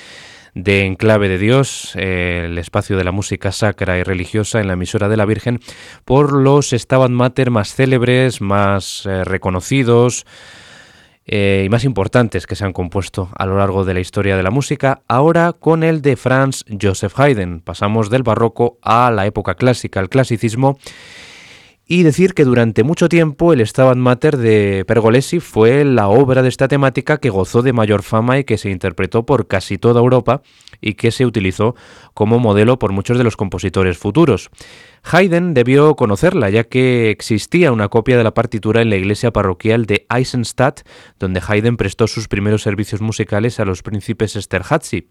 de 0.55 0.85
Enclave 0.85 1.29
de 1.29 1.38
Dios, 1.38 1.95
el 1.97 2.59
espacio 2.59 2.97
de 2.97 3.05
la 3.05 3.12
música 3.12 3.53
sacra 3.53 3.99
y 3.99 4.03
religiosa 4.03 4.61
en 4.61 4.67
la 4.67 4.75
emisora 4.75 5.09
de 5.09 5.17
la 5.17 5.25
Virgen, 5.25 5.61
por 6.05 6.33
los 6.33 6.71
Stabat 6.71 7.11
Mater 7.11 7.51
más 7.51 7.75
célebres, 7.75 8.41
más 8.41 9.07
eh, 9.07 9.25
reconocidos 9.25 10.27
eh, 11.25 11.62
y 11.65 11.69
más 11.69 11.85
importantes 11.85 12.47
que 12.47 12.57
se 12.57 12.65
han 12.65 12.73
compuesto 12.73 13.31
a 13.37 13.47
lo 13.47 13.57
largo 13.57 13.85
de 13.85 13.95
la 13.95 14.01
historia 14.01 14.37
de 14.37 14.43
la 14.43 14.51
música, 14.51 15.03
ahora 15.09 15.53
con 15.53 15.85
el 15.85 16.03
de 16.03 16.17
Franz 16.17 16.65
Joseph 16.81 17.19
Haydn. 17.19 17.61
Pasamos 17.61 18.11
del 18.11 18.23
barroco 18.23 18.79
a 18.83 19.11
la 19.11 19.27
época 19.27 19.55
clásica, 19.55 20.01
al 20.01 20.09
clasicismo, 20.09 20.79
y 21.92 22.05
decir 22.05 22.33
que 22.33 22.46
durante 22.46 22.85
mucho 22.85 23.11
tiempo 23.11 23.52
el 23.52 23.61
Stabat 23.66 23.98
Mater 23.98 24.38
de 24.38 24.87
Pergolesi 24.87 25.40
fue 25.40 25.85
la 25.85 26.09
obra 26.09 26.40
de 26.40 26.48
esta 26.48 26.66
temática 26.66 27.18
que 27.18 27.28
gozó 27.28 27.61
de 27.61 27.74
mayor 27.74 28.02
fama 28.02 28.38
y 28.38 28.44
que 28.44 28.57
se 28.57 28.70
interpretó 28.70 29.26
por 29.26 29.46
casi 29.46 29.76
toda 29.76 30.00
Europa 30.00 30.40
y 30.81 30.94
que 30.94 31.11
se 31.11 31.26
utilizó 31.26 31.74
como 32.14 32.38
modelo 32.38 32.78
por 32.78 32.92
muchos 32.92 33.18
de 33.18 33.24
los 33.24 33.37
compositores 33.37 33.98
futuros. 33.98 34.48
Haydn 35.02 35.52
debió 35.52 35.94
conocerla, 35.94 36.48
ya 36.48 36.64
que 36.64 37.11
existía 37.11 37.72
una 37.72 37.88
copia 37.88 38.16
de 38.16 38.24
la 38.24 38.33
partitura 38.33 38.81
en 38.81 38.88
la 38.88 38.96
iglesia 38.96 39.31
parroquial 39.31 39.85
de 39.85 40.07
Eisenstadt, 40.09 40.88
donde 41.18 41.42
Haydn 41.46 41.76
prestó 41.76 42.07
sus 42.07 42.26
primeros 42.26 42.62
servicios 42.62 43.02
musicales 43.02 43.61
a 43.61 43.66
los 43.66 43.83
príncipes 43.83 44.35
Esterházy. 44.35 45.09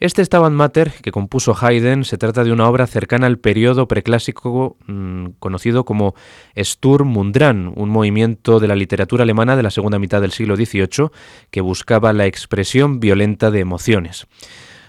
Este 0.00 0.24
Stabat 0.24 0.52
Mater 0.52 0.92
que 1.02 1.12
compuso 1.12 1.56
Haydn 1.58 2.04
se 2.04 2.18
trata 2.18 2.42
de 2.42 2.52
una 2.52 2.68
obra 2.68 2.86
cercana 2.86 3.26
al 3.26 3.38
periodo 3.38 3.86
preclásico 3.86 4.76
mm, 4.86 5.26
conocido 5.38 5.84
como 5.84 6.14
Sturm 6.56 7.16
und 7.16 7.34
Drang, 7.34 7.72
un 7.76 7.90
movimiento 7.90 8.58
de 8.58 8.68
la 8.68 8.74
literatura 8.74 9.22
alemana 9.22 9.56
de 9.56 9.62
la 9.62 9.70
segunda 9.70 10.00
mitad 10.00 10.20
del 10.20 10.32
siglo 10.32 10.56
XVIII 10.56 11.10
que 11.50 11.60
buscaba 11.60 12.12
la 12.12 12.26
expresión 12.26 12.98
violenta 12.98 13.52
de 13.52 13.60
emociones. 13.60 14.26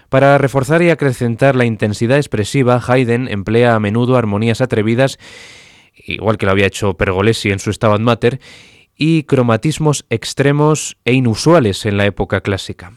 Para 0.08 0.38
reforzar 0.38 0.82
y 0.82 0.90
acrecentar 0.90 1.56
la 1.56 1.64
intensidad 1.64 2.16
expresiva, 2.16 2.82
Haydn 2.84 3.28
emplea 3.28 3.74
a 3.74 3.80
menudo 3.80 4.16
armonías 4.16 4.60
atrevidas, 4.60 5.18
igual 5.94 6.36
que 6.36 6.46
lo 6.46 6.52
había 6.52 6.66
hecho 6.66 6.94
Pergolesi 6.94 7.50
en 7.50 7.58
su 7.58 7.72
Stabat 7.72 8.00
Mater, 8.00 8.40
y 8.96 9.24
cromatismos 9.24 10.06
extremos 10.10 10.96
e 11.04 11.12
inusuales 11.12 11.84
en 11.86 11.96
la 11.96 12.06
época 12.06 12.40
clásica. 12.40 12.92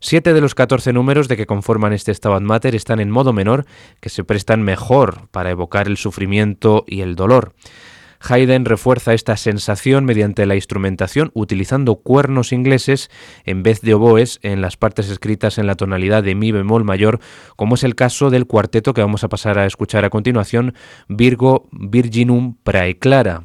Siete 0.00 0.32
de 0.32 0.40
los 0.40 0.54
14 0.54 0.92
números 0.92 1.26
de 1.26 1.36
que 1.36 1.46
conforman 1.46 1.92
este 1.92 2.14
Stabat 2.14 2.42
Mater 2.42 2.74
están 2.74 3.00
en 3.00 3.10
modo 3.10 3.32
menor, 3.32 3.66
que 4.00 4.10
se 4.10 4.22
prestan 4.22 4.62
mejor 4.62 5.28
para 5.30 5.50
evocar 5.50 5.88
el 5.88 5.96
sufrimiento 5.96 6.84
y 6.86 7.00
el 7.00 7.16
dolor. 7.16 7.54
Haydn 8.20 8.64
refuerza 8.64 9.14
esta 9.14 9.36
sensación 9.36 10.04
mediante 10.04 10.46
la 10.46 10.56
instrumentación 10.56 11.30
utilizando 11.34 11.96
cuernos 11.96 12.52
ingleses 12.52 13.10
en 13.44 13.62
vez 13.62 13.80
de 13.80 13.94
oboes 13.94 14.40
en 14.42 14.60
las 14.60 14.76
partes 14.76 15.08
escritas 15.08 15.58
en 15.58 15.66
la 15.66 15.76
tonalidad 15.76 16.22
de 16.22 16.34
mi 16.34 16.52
bemol 16.52 16.84
mayor, 16.84 17.20
como 17.56 17.76
es 17.76 17.84
el 17.84 17.94
caso 17.94 18.30
del 18.30 18.46
cuarteto 18.46 18.92
que 18.92 19.02
vamos 19.02 19.24
a 19.24 19.28
pasar 19.28 19.58
a 19.58 19.66
escuchar 19.66 20.04
a 20.04 20.10
continuación, 20.10 20.74
Virgo 21.08 21.68
Virginum 21.70 22.56
Praeclara, 22.62 23.44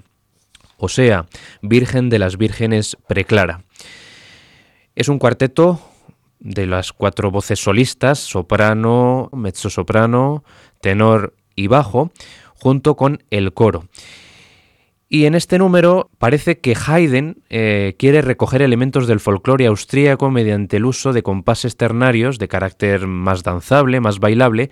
o 0.78 0.90
sea, 0.90 1.28
Virgen 1.62 2.10
de 2.10 2.20
las 2.20 2.38
Vírgenes 2.38 2.98
Preclara. 3.08 3.64
Es 4.96 5.08
un 5.08 5.18
cuarteto 5.18 5.80
de 6.44 6.68
las 6.68 6.94
cuatro 6.94 7.32
voces 7.32 7.60
solistas, 7.60 8.20
soprano, 8.20 9.30
mezzosoprano, 9.32 10.44
tenor 10.82 11.34
y 11.56 11.68
bajo, 11.68 12.12
junto 12.54 12.96
con 12.96 13.24
el 13.32 13.54
coro. 13.54 13.86
Y 15.10 15.26
en 15.26 15.36
este 15.36 15.60
número 15.60 16.10
parece 16.18 16.60
que 16.60 16.76
Haydn 16.76 17.44
eh, 17.50 17.96
quiere 18.00 18.22
recoger 18.22 18.62
elementos 18.62 19.08
del 19.08 19.20
folclore 19.20 19.68
austríaco 19.68 20.32
mediante 20.32 20.78
el 20.78 20.86
uso 20.86 21.14
de 21.14 21.22
compases 21.22 21.78
ternarios 21.78 22.40
de 22.40 22.48
carácter 22.48 23.06
más 23.06 23.44
danzable, 23.44 24.00
más 24.00 24.20
bailable, 24.20 24.72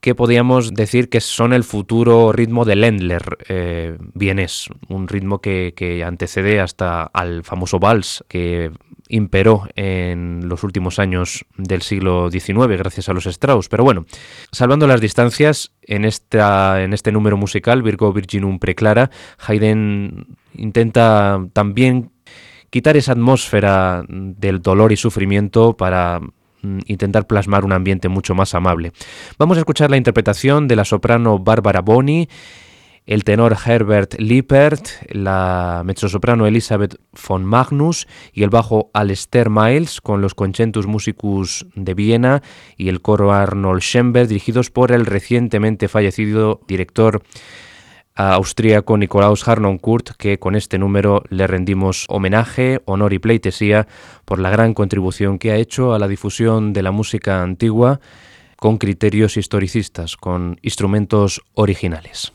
que 0.00 0.14
podríamos 0.14 0.72
decir 0.72 1.08
que 1.08 1.20
son 1.20 1.52
el 1.52 1.64
futuro 1.64 2.32
ritmo 2.32 2.64
del 2.64 2.84
Endler 2.84 3.38
eh, 3.48 3.98
un 4.88 5.08
ritmo 5.08 5.40
que, 5.40 5.74
que, 5.76 6.04
antecede 6.04 6.60
hasta 6.60 7.02
al 7.02 7.44
famoso 7.44 7.78
vals 7.78 8.24
que 8.28 8.70
imperó 9.10 9.68
en 9.74 10.48
los 10.48 10.62
últimos 10.64 10.98
años 10.98 11.44
del 11.56 11.82
siglo 11.82 12.30
XIX 12.30 12.78
gracias 12.78 13.08
a 13.08 13.12
los 13.12 13.26
Strauss. 13.26 13.68
Pero 13.68 13.84
bueno, 13.84 14.06
salvando 14.52 14.86
las 14.86 15.00
distancias, 15.00 15.72
en, 15.82 16.04
esta, 16.04 16.82
en 16.82 16.94
este 16.94 17.12
número 17.12 17.36
musical, 17.36 17.82
Virgo 17.82 18.12
Virginum 18.12 18.58
Preclara, 18.58 19.10
Haydn 19.46 20.38
intenta 20.54 21.44
también 21.52 22.10
quitar 22.70 22.96
esa 22.96 23.12
atmósfera 23.12 24.04
del 24.08 24.62
dolor 24.62 24.92
y 24.92 24.96
sufrimiento 24.96 25.76
para 25.76 26.20
mm, 26.62 26.78
intentar 26.86 27.26
plasmar 27.26 27.64
un 27.64 27.72
ambiente 27.72 28.08
mucho 28.08 28.34
más 28.34 28.54
amable. 28.54 28.92
Vamos 29.38 29.56
a 29.56 29.60
escuchar 29.60 29.90
la 29.90 29.96
interpretación 29.96 30.68
de 30.68 30.76
la 30.76 30.84
soprano 30.84 31.38
Bárbara 31.38 31.80
Boni 31.80 32.28
el 33.06 33.24
tenor 33.24 33.56
Herbert 33.64 34.14
Lippert, 34.18 34.88
la 35.10 35.82
mezzosoprano 35.84 36.46
Elizabeth 36.46 36.96
von 37.28 37.44
Magnus 37.44 38.06
y 38.32 38.42
el 38.42 38.50
bajo 38.50 38.90
Alester 38.94 39.50
Miles 39.50 40.00
con 40.00 40.20
los 40.20 40.34
Concentus 40.34 40.86
Musicus 40.86 41.66
de 41.74 41.94
Viena 41.94 42.42
y 42.76 42.88
el 42.88 43.00
coro 43.00 43.32
Arnold 43.32 43.82
Schember 43.82 44.28
dirigidos 44.28 44.70
por 44.70 44.92
el 44.92 45.06
recientemente 45.06 45.88
fallecido 45.88 46.60
director 46.68 47.22
austríaco 48.14 48.98
Nikolaus 48.98 49.46
Harnoncourt, 49.46 50.10
que 50.16 50.38
con 50.38 50.54
este 50.54 50.78
número 50.78 51.22
le 51.30 51.46
rendimos 51.46 52.04
homenaje, 52.08 52.82
honor 52.84 53.12
y 53.12 53.18
pleitesía 53.18 53.86
por 54.24 54.38
la 54.38 54.50
gran 54.50 54.74
contribución 54.74 55.38
que 55.38 55.52
ha 55.52 55.56
hecho 55.56 55.94
a 55.94 55.98
la 55.98 56.08
difusión 56.08 56.72
de 56.72 56.82
la 56.82 56.90
música 56.90 57.42
antigua 57.42 58.00
con 58.56 58.76
criterios 58.76 59.36
historicistas, 59.36 60.16
con 60.16 60.58
instrumentos 60.60 61.40
originales. 61.54 62.32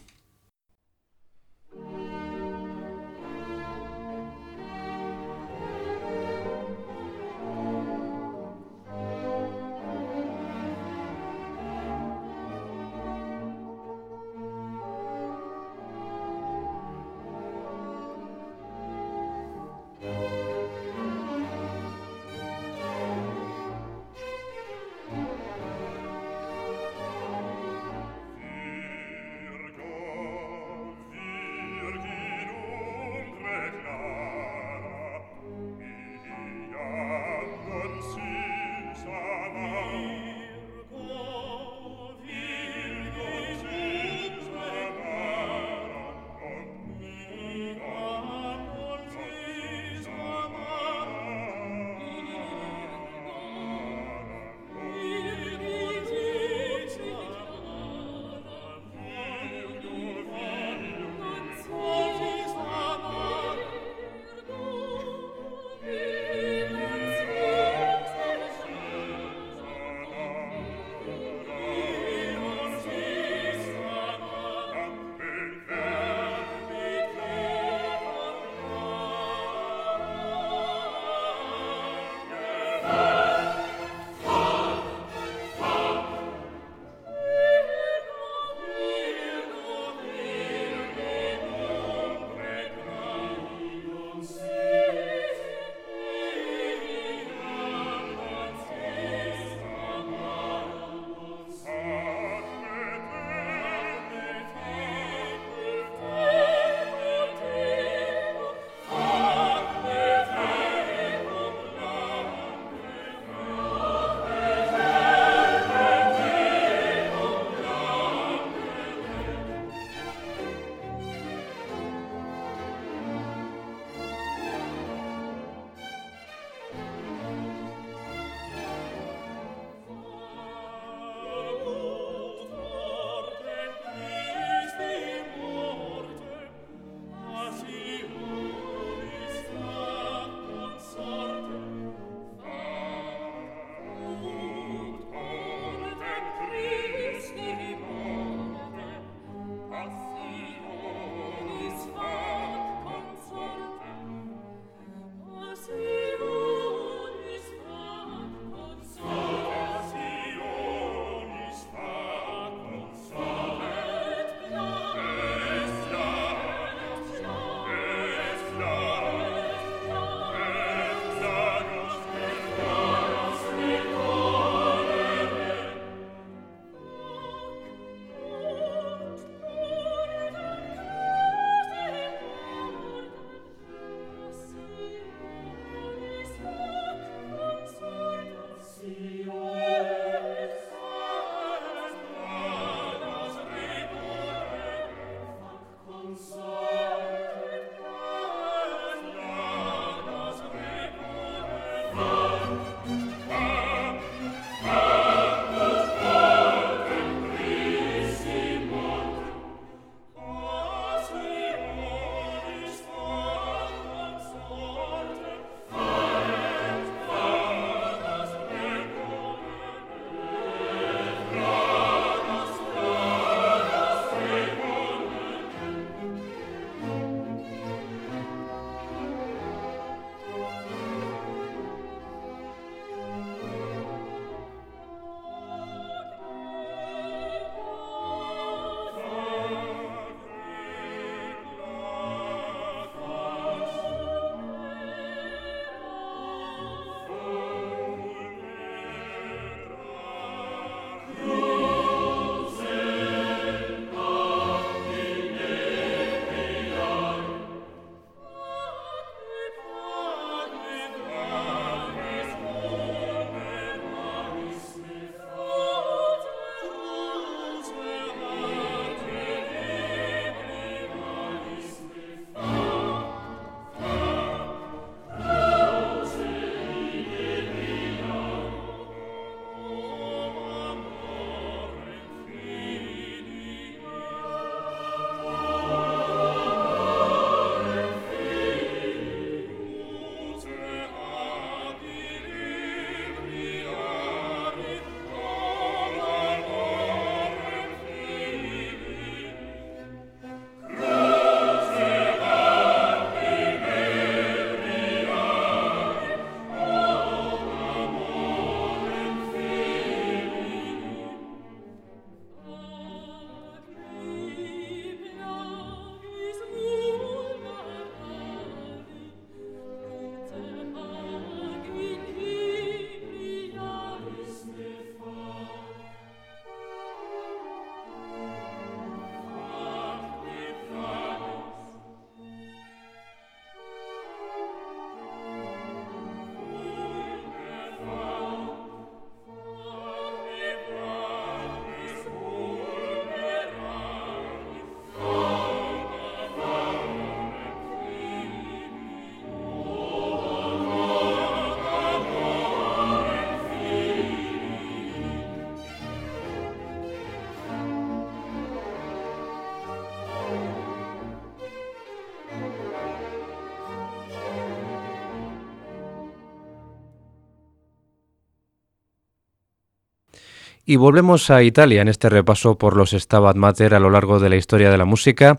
Y 370.68 370.78
volvemos 370.78 371.30
a 371.30 371.44
Italia 371.44 371.84
en 371.84 371.88
este 371.88 372.10
repaso 372.10 372.58
por 372.58 372.76
los 372.76 372.90
Stabat 372.90 373.36
Mater 373.36 373.76
a 373.76 373.80
lo 373.80 373.92
largo 373.92 374.20
de 374.20 374.30
la 374.30 374.36
historia 374.36 374.72
de 374.72 374.78
la 374.80 374.86
música, 374.86 375.38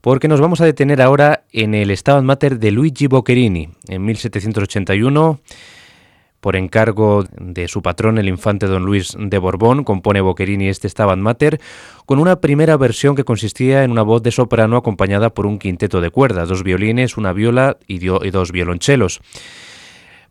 porque 0.00 0.26
nos 0.26 0.40
vamos 0.40 0.60
a 0.60 0.64
detener 0.64 1.00
ahora 1.00 1.44
en 1.52 1.72
el 1.72 1.96
Stabat 1.96 2.24
Mater 2.24 2.58
de 2.58 2.72
Luigi 2.72 3.06
Boccherini. 3.06 3.68
En 3.86 4.04
1781, 4.04 5.38
por 6.40 6.56
encargo 6.56 7.24
de 7.38 7.68
su 7.68 7.80
patrón, 7.80 8.18
el 8.18 8.26
infante 8.26 8.66
don 8.66 8.84
Luis 8.84 9.16
de 9.16 9.38
Borbón, 9.38 9.84
compone 9.84 10.20
Boccherini 10.20 10.66
este 10.66 10.88
Stabat 10.88 11.18
Mater 11.18 11.60
con 12.04 12.18
una 12.18 12.40
primera 12.40 12.76
versión 12.76 13.14
que 13.14 13.22
consistía 13.22 13.84
en 13.84 13.92
una 13.92 14.02
voz 14.02 14.24
de 14.24 14.32
soprano 14.32 14.76
acompañada 14.76 15.30
por 15.30 15.46
un 15.46 15.60
quinteto 15.60 16.00
de 16.00 16.10
cuerdas, 16.10 16.48
dos 16.48 16.64
violines, 16.64 17.16
una 17.16 17.32
viola 17.32 17.76
y 17.86 18.00
dos 18.00 18.50
violonchelos. 18.50 19.20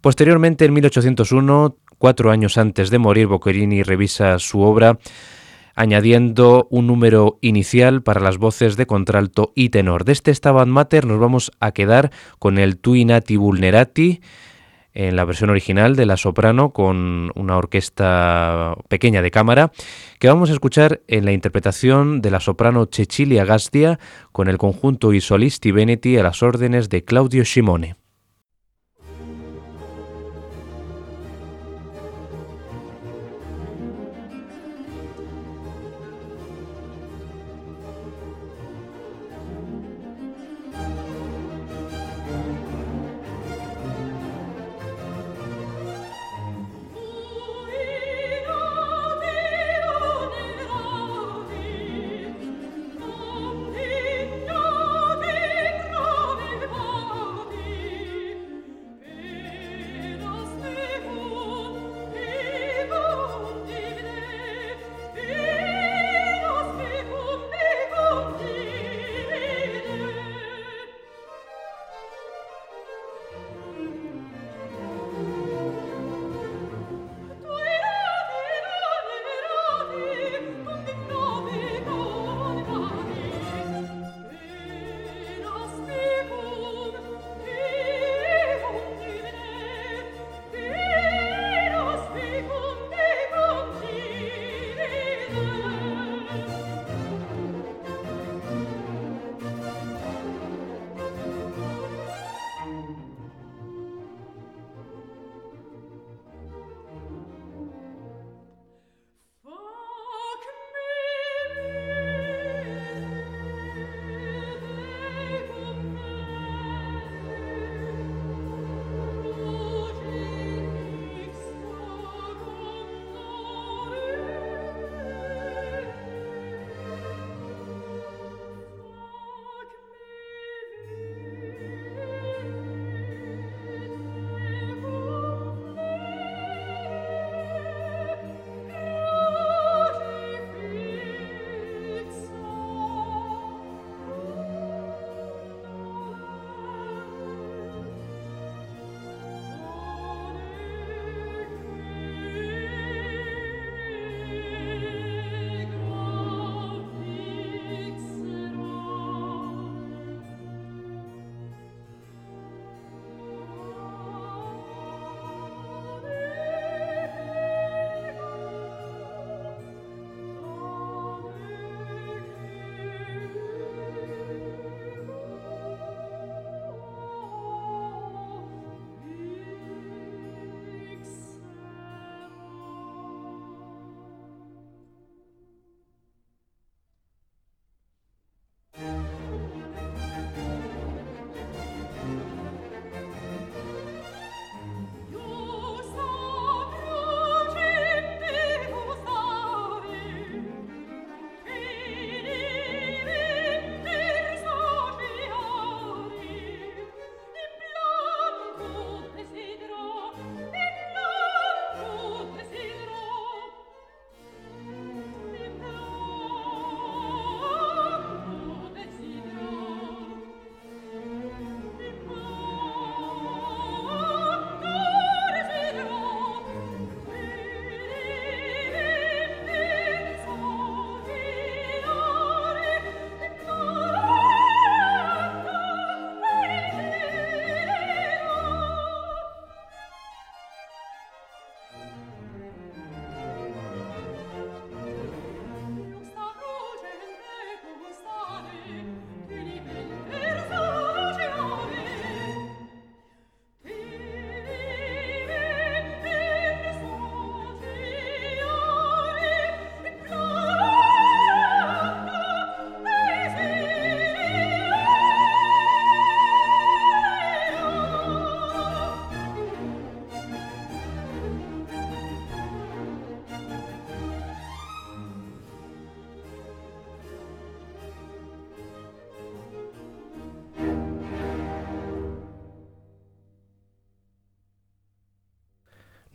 Posteriormente, 0.06 0.66
en 0.66 0.74
1801, 0.74 1.78
Cuatro 1.98 2.32
años 2.32 2.58
antes 2.58 2.90
de 2.90 3.00
morir, 3.00 3.28
Boccherini 3.28 3.84
revisa 3.84 4.38
su 4.40 4.62
obra 4.62 4.98
añadiendo 5.76 6.68
un 6.72 6.88
número 6.88 7.38
inicial 7.42 8.02
para 8.02 8.22
las 8.22 8.38
voces 8.38 8.78
de 8.78 8.88
contralto 8.88 9.52
y 9.56 9.70
tenor. 9.70 10.06
De 10.06 10.14
este 10.14 10.34
Stabat 10.34 10.68
Mater 10.68 11.06
nos 11.06 11.20
vamos 11.20 11.52
a 11.60 11.72
quedar 11.72 12.12
con 12.40 12.58
el 12.58 12.78
Tuinati 12.78 13.36
Vulnerati 13.36 14.22
en 14.94 15.18
la 15.18 15.26
versión 15.26 15.50
original 15.50 15.96
de 15.98 16.06
la 16.06 16.18
soprano 16.18 16.72
con 16.72 17.32
una 17.36 17.58
orquesta 17.58 18.76
pequeña 18.88 19.22
de 19.22 19.30
cámara 19.30 19.72
que 20.20 20.30
vamos 20.30 20.50
a 20.50 20.54
escuchar 20.54 21.02
en 21.08 21.26
la 21.26 21.34
interpretación 21.34 22.22
de 22.22 22.32
la 22.32 22.40
soprano 22.40 22.88
Cecilia 22.90 23.44
Gastia 23.44 24.00
con 24.32 24.48
el 24.48 24.58
conjunto 24.58 25.14
I 25.14 25.20
Solisti 25.20 25.72
Veneti 25.72 26.18
a 26.18 26.24
las 26.24 26.42
órdenes 26.42 26.90
de 26.90 27.04
Claudio 27.04 27.44
Simone. 27.44 27.98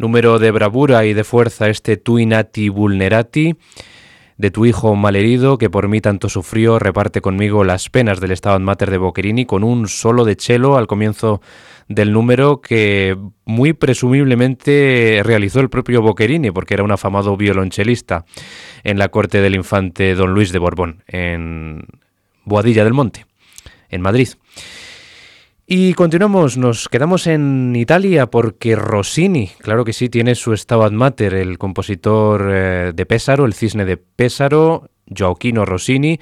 Número 0.00 0.38
de 0.38 0.50
bravura 0.50 1.04
y 1.04 1.12
de 1.12 1.24
fuerza 1.24 1.68
este 1.68 1.98
Tuinati 1.98 2.70
Vulnerati, 2.70 3.56
de 4.38 4.50
tu 4.50 4.64
hijo 4.64 4.96
malherido, 4.96 5.58
que 5.58 5.68
por 5.68 5.88
mí 5.88 6.00
tanto 6.00 6.30
sufrió, 6.30 6.78
reparte 6.78 7.20
conmigo 7.20 7.64
las 7.64 7.90
penas 7.90 8.18
del 8.18 8.30
estado 8.30 8.58
Mater 8.60 8.90
de 8.90 8.96
Boccherini 8.96 9.44
con 9.44 9.62
un 9.62 9.88
solo 9.88 10.24
de 10.24 10.36
cello 10.40 10.78
al 10.78 10.86
comienzo 10.86 11.42
del 11.86 12.14
número 12.14 12.62
que 12.62 13.14
muy 13.44 13.74
presumiblemente 13.74 15.20
realizó 15.22 15.60
el 15.60 15.68
propio 15.68 16.00
Boccherini, 16.00 16.50
porque 16.50 16.72
era 16.72 16.82
un 16.82 16.92
afamado 16.92 17.36
violonchelista 17.36 18.24
en 18.84 18.98
la 18.98 19.10
corte 19.10 19.42
del 19.42 19.54
infante 19.54 20.14
don 20.14 20.32
Luis 20.32 20.50
de 20.50 20.60
Borbón, 20.60 21.04
en 21.08 21.84
Boadilla 22.46 22.84
del 22.84 22.94
Monte, 22.94 23.26
en 23.90 24.00
Madrid. 24.00 24.28
Y 25.72 25.94
continuamos, 25.94 26.56
nos 26.56 26.88
quedamos 26.88 27.28
en 27.28 27.76
Italia 27.76 28.26
porque 28.26 28.74
Rossini, 28.74 29.50
claro 29.60 29.84
que 29.84 29.92
sí, 29.92 30.08
tiene 30.08 30.34
su 30.34 30.56
Stabat 30.56 30.90
Mater, 30.90 31.32
el 31.32 31.58
compositor 31.58 32.48
eh, 32.52 32.92
de 32.92 33.06
Pésaro, 33.06 33.44
el 33.44 33.54
cisne 33.54 33.84
de 33.84 33.96
Pésaro, 33.96 34.90
Gioacchino 35.06 35.64
Rossini, 35.64 36.18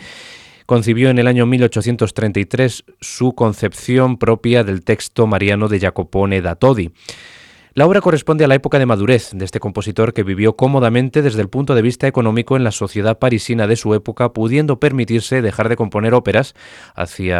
concibió 0.67 1.09
en 1.09 1.19
el 1.19 1.27
año 1.27 1.47
1833 1.47 2.85
su 3.01 3.33
concepción 3.33 4.19
propia 4.19 4.65
del 4.65 4.85
texto 4.85 5.27
mariano 5.27 5.69
de 5.69 5.81
Jacopone 5.81 6.43
da 6.43 6.57
Todi. 6.57 6.91
La 7.79 7.87
obra 7.87 8.01
corresponde 8.01 8.45
a 8.45 8.49
la 8.49 8.57
época 8.57 8.81
de 8.81 8.87
madurez 8.87 9.31
de 9.33 9.45
este 9.45 9.61
compositor 9.61 10.13
que 10.13 10.25
vivió 10.25 10.57
cómodamente 10.57 11.23
desde 11.23 11.43
el 11.43 11.49
punto 11.49 11.77
de 11.77 11.83
vista 11.83 12.09
económico 12.09 12.57
en 12.57 12.65
la 12.65 12.73
sociedad 12.73 13.21
parisina 13.21 13.69
de 13.69 13.77
su 13.77 13.95
época, 13.95 14.33
pudiendo 14.33 14.81
permitirse 14.81 15.43
dejar 15.43 15.69
de 15.69 15.77
componer 15.77 16.13
óperas 16.13 16.57
hacia 16.97 17.39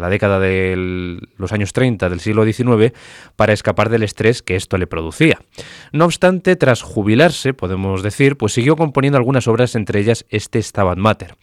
la 0.00 0.08
década 0.08 0.40
de 0.40 1.20
los 1.36 1.52
años 1.52 1.74
30 1.74 2.08
del 2.08 2.20
siglo 2.20 2.50
XIX 2.50 2.94
para 3.36 3.52
escapar 3.52 3.90
del 3.90 4.04
estrés 4.04 4.40
que 4.40 4.56
esto 4.56 4.78
le 4.78 4.86
producía. 4.86 5.38
No 5.92 6.06
obstante, 6.06 6.56
tras 6.56 6.80
jubilarse, 6.80 7.52
podemos 7.52 8.02
decir, 8.02 8.38
pues 8.38 8.54
siguió 8.54 8.74
componiendo 8.74 9.18
algunas 9.18 9.48
obras, 9.48 9.74
entre 9.74 10.00
ellas 10.00 10.24
este 10.30 10.62
Stabat 10.62 10.96
Mater. 10.96 11.36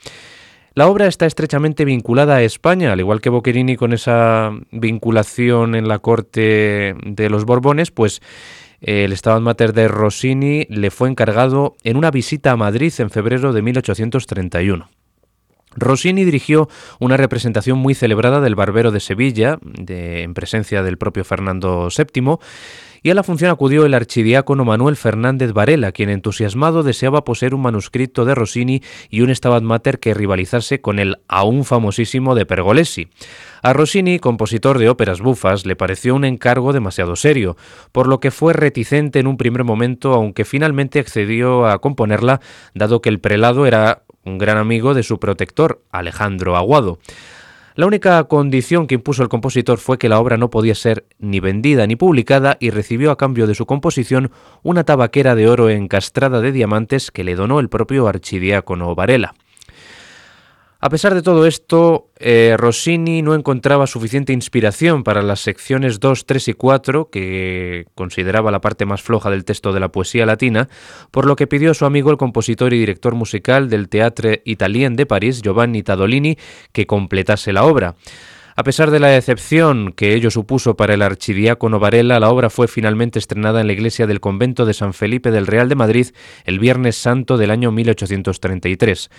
La 0.74 0.88
obra 0.88 1.07
está 1.07 1.26
estrechamente 1.26 1.84
vinculada 1.84 2.36
a 2.36 2.43
España, 2.43 2.93
al 2.93 2.99
igual 2.99 3.22
que 3.22 3.30
Boccherini 3.30 3.76
con 3.76 3.93
esa 3.93 4.51
vinculación 4.72 5.76
en 5.76 5.88
la 5.88 5.99
corte 5.99 6.95
de 7.03 7.30
los 7.30 7.45
Borbones, 7.45 7.91
pues 7.91 8.22
eh, 8.82 9.05
el 9.05 9.17
Stabat 9.17 9.41
Mater 9.41 9.74
de 9.74 9.88
Rossini 9.88 10.65
le 10.70 10.91
fue 10.91 11.09
encargado 11.09 11.76
en 11.84 11.97
una 11.97 12.11
visita 12.11 12.51
a 12.51 12.57
Madrid 12.57 12.93
en 12.99 13.09
febrero 13.09 13.51
de 13.51 13.61
1831. 13.61 14.89
Rossini 15.76 16.26
dirigió 16.26 16.67
una 16.99 17.15
representación 17.15 17.78
muy 17.78 17.93
celebrada 17.93 18.41
del 18.41 18.55
Barbero 18.55 18.91
de 18.91 18.99
Sevilla, 18.99 19.59
en 19.88 20.34
presencia 20.34 20.82
del 20.82 20.97
propio 20.97 21.24
Fernando 21.24 21.89
VII, 21.95 22.38
y 23.01 23.09
a 23.09 23.13
la 23.13 23.23
función 23.23 23.51
acudió 23.51 23.85
el 23.85 23.93
archidiácono 23.93 24.65
Manuel 24.65 24.95
Fernández 24.95 25.53
Varela, 25.53 25.91
quien 25.91 26.09
entusiasmado 26.09 26.83
deseaba 26.83 27.23
poseer 27.23 27.53
un 27.53 27.61
manuscrito 27.61 28.25
de 28.25 28.35
Rossini 28.35 28.81
y 29.09 29.21
un 29.21 29.33
Stabat 29.33 29.63
Mater 29.63 29.99
que 29.99 30.13
rivalizase 30.13 30.81
con 30.81 30.99
el 30.99 31.17
aún 31.27 31.65
famosísimo 31.65 32.35
de 32.35 32.45
Pergolesi. 32.45 33.09
A 33.61 33.73
Rossini, 33.73 34.19
compositor 34.19 34.79
de 34.79 34.89
óperas 34.89 35.21
bufas, 35.21 35.65
le 35.65 35.75
pareció 35.75 36.15
un 36.15 36.25
encargo 36.25 36.73
demasiado 36.73 37.15
serio, 37.15 37.57
por 37.91 38.07
lo 38.07 38.19
que 38.19 38.31
fue 38.31 38.53
reticente 38.53 39.19
en 39.19 39.27
un 39.27 39.37
primer 39.37 39.63
momento, 39.63 40.13
aunque 40.13 40.45
finalmente 40.45 40.99
accedió 40.99 41.67
a 41.67 41.79
componerla, 41.79 42.39
dado 42.73 43.01
que 43.01 43.09
el 43.09 43.19
prelado 43.19 43.65
era 43.65 44.03
un 44.23 44.37
gran 44.37 44.57
amigo 44.57 44.93
de 44.93 45.03
su 45.03 45.19
protector, 45.19 45.81
Alejandro 45.91 46.55
Aguado. 46.55 46.99
La 47.76 47.86
única 47.86 48.24
condición 48.26 48.88
que 48.88 48.95
impuso 48.95 49.24
el 49.24 49.30
compositor 49.30 49.78
fue 49.78 49.97
que 49.97 50.09
la 50.09 50.20
obra 50.20 50.38
no 50.38 50.49
podía 50.49 50.76
ser 50.76 51.05
ni 51.20 51.39
vendida 51.39 51.86
ni 51.88 51.95
publicada 51.95 52.57
y 52.59 52.72
recibió 52.72 53.11
a 53.11 53.17
cambio 53.17 53.47
de 53.47 53.55
su 53.55 53.65
composición 53.65 54.32
una 54.63 54.84
tabaquera 54.84 55.36
de 55.36 55.47
oro 55.47 55.70
encastrada 55.70 56.41
de 56.41 56.51
diamantes 56.51 57.11
que 57.11 57.24
le 57.24 57.36
donó 57.36 57.59
el 57.59 57.70
propio 57.70 58.07
archidiácono 58.07 58.95
Varela. 58.95 59.36
A 60.82 60.89
pesar 60.89 61.13
de 61.13 61.21
todo 61.21 61.45
esto, 61.45 62.09
eh, 62.19 62.55
Rossini 62.57 63.21
no 63.21 63.36
encontraba 63.36 63.86
suficiente 63.86 64.32
inspiración 64.32 65.03
para 65.03 65.21
las 65.21 65.41
secciones 65.41 65.99
2, 65.99 66.25
3 66.25 66.47
y 66.47 66.53
4, 66.53 67.09
que 67.09 67.86
consideraba 67.95 68.49
la 68.49 68.61
parte 68.61 68.86
más 68.86 69.01
floja 69.01 69.30
del 69.30 69.43
texto 69.43 69.73
de 69.73 69.82
la 69.82 69.91
poesía 69.91 70.25
latina, 70.25 70.69
por 71.11 71.25
lo 71.25 71.36
que 71.36 71.47
pidió 71.47 71.71
a 71.71 71.73
su 71.73 71.84
amigo 71.84 72.11
el 72.11 72.17
compositor 72.17 72.73
y 72.73 72.80
director 72.80 73.13
musical 73.13 73.69
del 73.69 73.89
Teatre 73.89 74.41
Italien 74.45 74.95
de 74.95 75.05
París, 75.05 75.41
Giovanni 75.41 75.84
Tadolini, 75.84 76.38
que 76.71 76.88
completase 76.88 77.51
la 77.51 77.65
obra. 77.65 77.95
A 78.60 78.64
pesar 78.64 78.91
de 78.91 78.99
la 78.99 79.07
decepción 79.07 79.93
que 79.93 80.14
ello 80.16 80.30
supuso 80.30 80.76
para 80.76 80.93
el 80.93 81.01
archidiácono 81.01 81.80
Varela, 81.80 82.20
la 82.20 82.30
obra 82.30 82.49
fue 82.49 82.68
finalmente 82.68 83.18
estrenada 83.18 83.62
en 83.62 83.68
la 83.68 83.72
iglesia 83.72 84.05
del 84.05 84.20
convento 84.20 84.66
de 84.66 84.74
San 84.74 84.93
Felipe 84.93 85.32
del 85.32 85.47
Real 85.47 85.70
de 85.70 85.76
Madrid 85.76 86.07
el 86.43 86.60
Viernes 86.60 86.97
Santo 86.97 87.38
del 87.38 87.51
año 87.51 87.72
1833. 87.72 89.10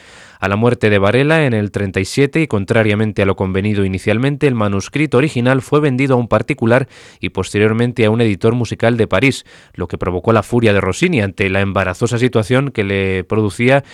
A 0.41 0.47
la 0.47 0.57
muerte 0.57 0.91
de 0.91 0.99
Varela 0.99 1.47
en 1.47 1.55
el 1.55 1.71
37 1.71 2.43
y 2.43 2.49
contrariamente 2.49 3.23
a 3.23 3.25
lo 3.25 3.35
convenido 3.35 3.87
inicialmente, 3.87 4.47
el 4.47 4.55
manuscrito 4.55 5.17
original 5.17 5.63
fue 5.63 5.81
vendido 5.81 6.17
a 6.17 6.19
un 6.19 6.29
particular 6.29 6.87
y 7.19 7.31
posteriormente 7.31 8.05
a 8.05 8.11
un 8.11 8.21
editor 8.21 8.55
musical 8.55 8.99
de 8.99 9.07
París, 9.07 9.47
lo 9.73 9.89
que 9.89 9.97
provocó 9.97 10.35
la 10.35 10.43
furia 10.43 10.75
de 10.75 10.83
Rossini 10.83 11.23
ante 11.23 11.49
la 11.49 11.63
embarazosa 11.63 12.19
situación 12.19 12.73
que 12.73 12.85
le 12.85 13.25
producía 13.25 13.85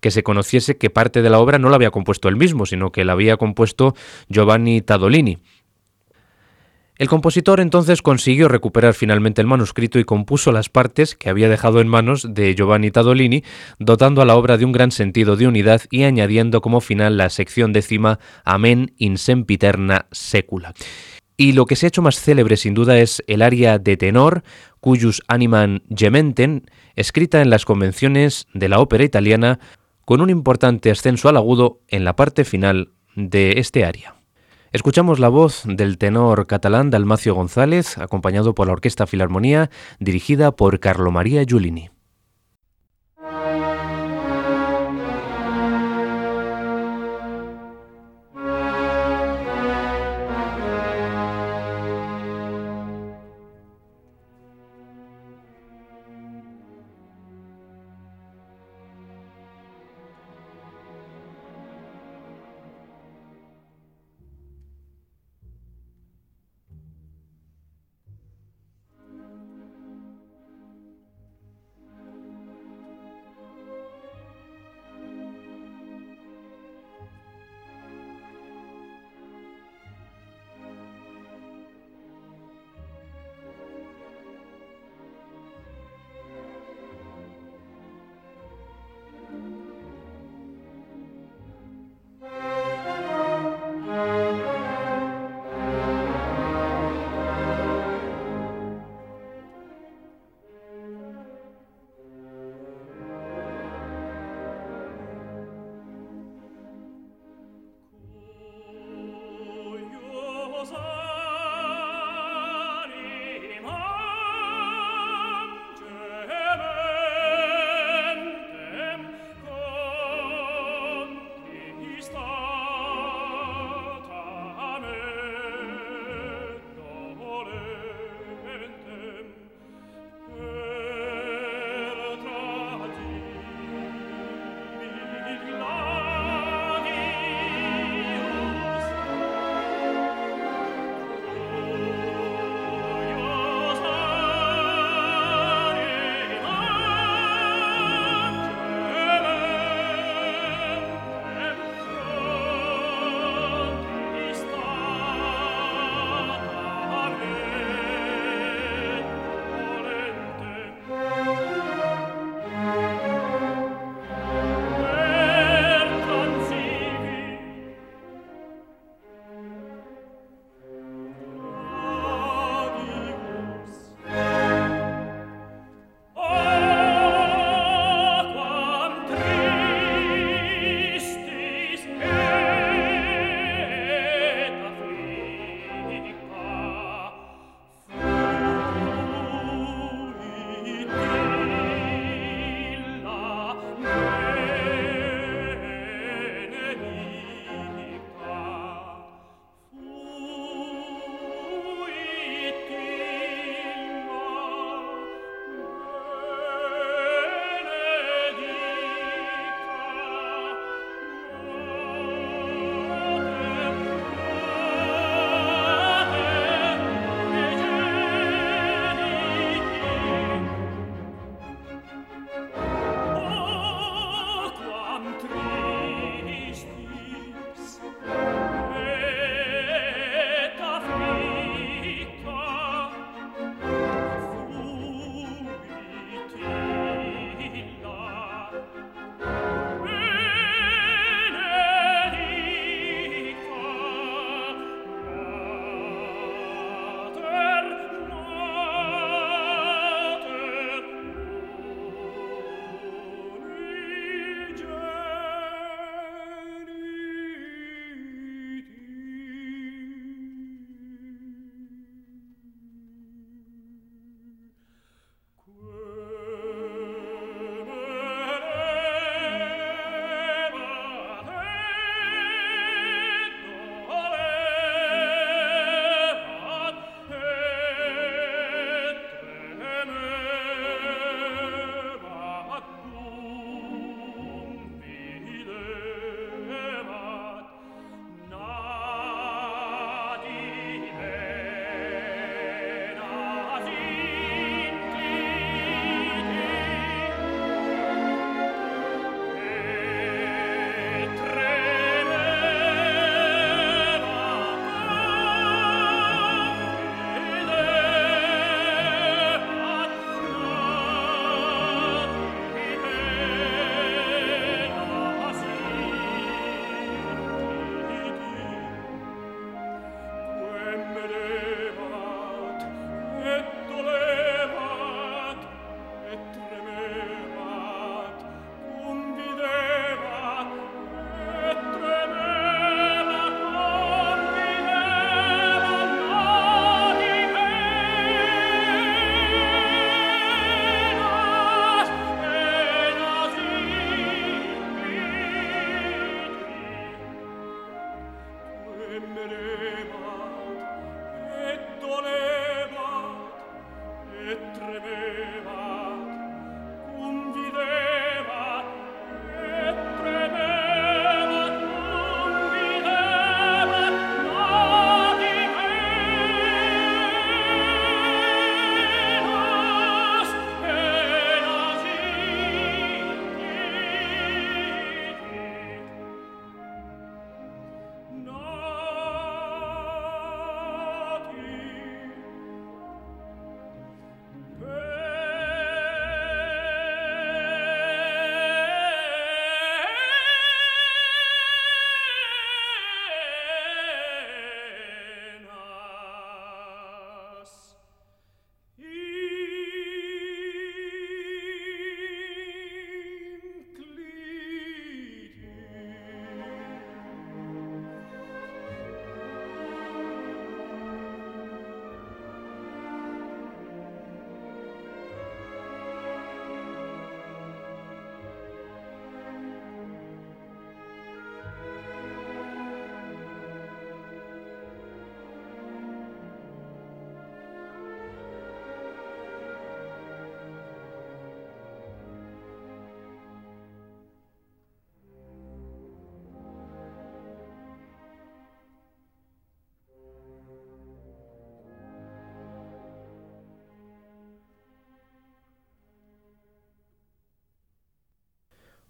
que 0.00 0.10
se 0.10 0.22
conociese 0.22 0.76
que 0.76 0.90
parte 0.90 1.22
de 1.22 1.30
la 1.30 1.38
obra 1.38 1.58
no 1.58 1.68
la 1.68 1.76
había 1.76 1.90
compuesto 1.90 2.28
él 2.28 2.36
mismo, 2.36 2.66
sino 2.66 2.92
que 2.92 3.04
la 3.04 3.12
había 3.12 3.36
compuesto 3.36 3.94
Giovanni 4.28 4.80
Tadolini. 4.80 5.38
El 6.98 7.08
compositor 7.08 7.60
entonces 7.60 8.00
consiguió 8.00 8.48
recuperar 8.48 8.94
finalmente 8.94 9.42
el 9.42 9.46
manuscrito 9.46 9.98
y 9.98 10.04
compuso 10.04 10.50
las 10.50 10.70
partes 10.70 11.14
que 11.14 11.28
había 11.28 11.50
dejado 11.50 11.82
en 11.82 11.88
manos 11.88 12.26
de 12.30 12.54
Giovanni 12.54 12.90
Tadolini, 12.90 13.44
dotando 13.78 14.22
a 14.22 14.24
la 14.24 14.34
obra 14.34 14.56
de 14.56 14.64
un 14.64 14.72
gran 14.72 14.90
sentido 14.90 15.36
de 15.36 15.46
unidad 15.46 15.82
y 15.90 16.04
añadiendo 16.04 16.62
como 16.62 16.80
final 16.80 17.18
la 17.18 17.28
sección 17.28 17.74
décima 17.74 18.18
Amen 18.44 18.94
in 18.96 19.18
sempiterna 19.18 20.06
secula. 20.10 20.72
Y 21.36 21.52
lo 21.52 21.66
que 21.66 21.76
se 21.76 21.84
ha 21.84 21.88
hecho 21.88 22.00
más 22.00 22.18
célebre 22.18 22.56
sin 22.56 22.72
duda 22.72 22.98
es 22.98 23.22
el 23.26 23.42
aria 23.42 23.78
de 23.78 23.98
tenor, 23.98 24.42
cuyus 24.80 25.22
animan 25.28 25.82
gementen, 25.94 26.70
escrita 26.94 27.42
en 27.42 27.50
las 27.50 27.66
convenciones 27.66 28.46
de 28.54 28.70
la 28.70 28.78
ópera 28.78 29.04
italiana 29.04 29.58
con 30.06 30.20
un 30.20 30.30
importante 30.30 30.90
ascenso 30.90 31.28
al 31.28 31.36
agudo 31.36 31.82
en 31.88 32.04
la 32.04 32.16
parte 32.16 32.44
final 32.44 32.92
de 33.16 33.58
este 33.58 33.84
área. 33.84 34.14
Escuchamos 34.70 35.18
la 35.18 35.28
voz 35.28 35.64
del 35.66 35.98
tenor 35.98 36.46
catalán 36.46 36.90
Dalmacio 36.90 37.34
González, 37.34 37.98
acompañado 37.98 38.54
por 38.54 38.68
la 38.68 38.74
Orquesta 38.74 39.06
Filarmonía, 39.08 39.68
dirigida 39.98 40.54
por 40.54 40.78
Carlo 40.78 41.10
María 41.10 41.44
Giulini. 41.44 41.90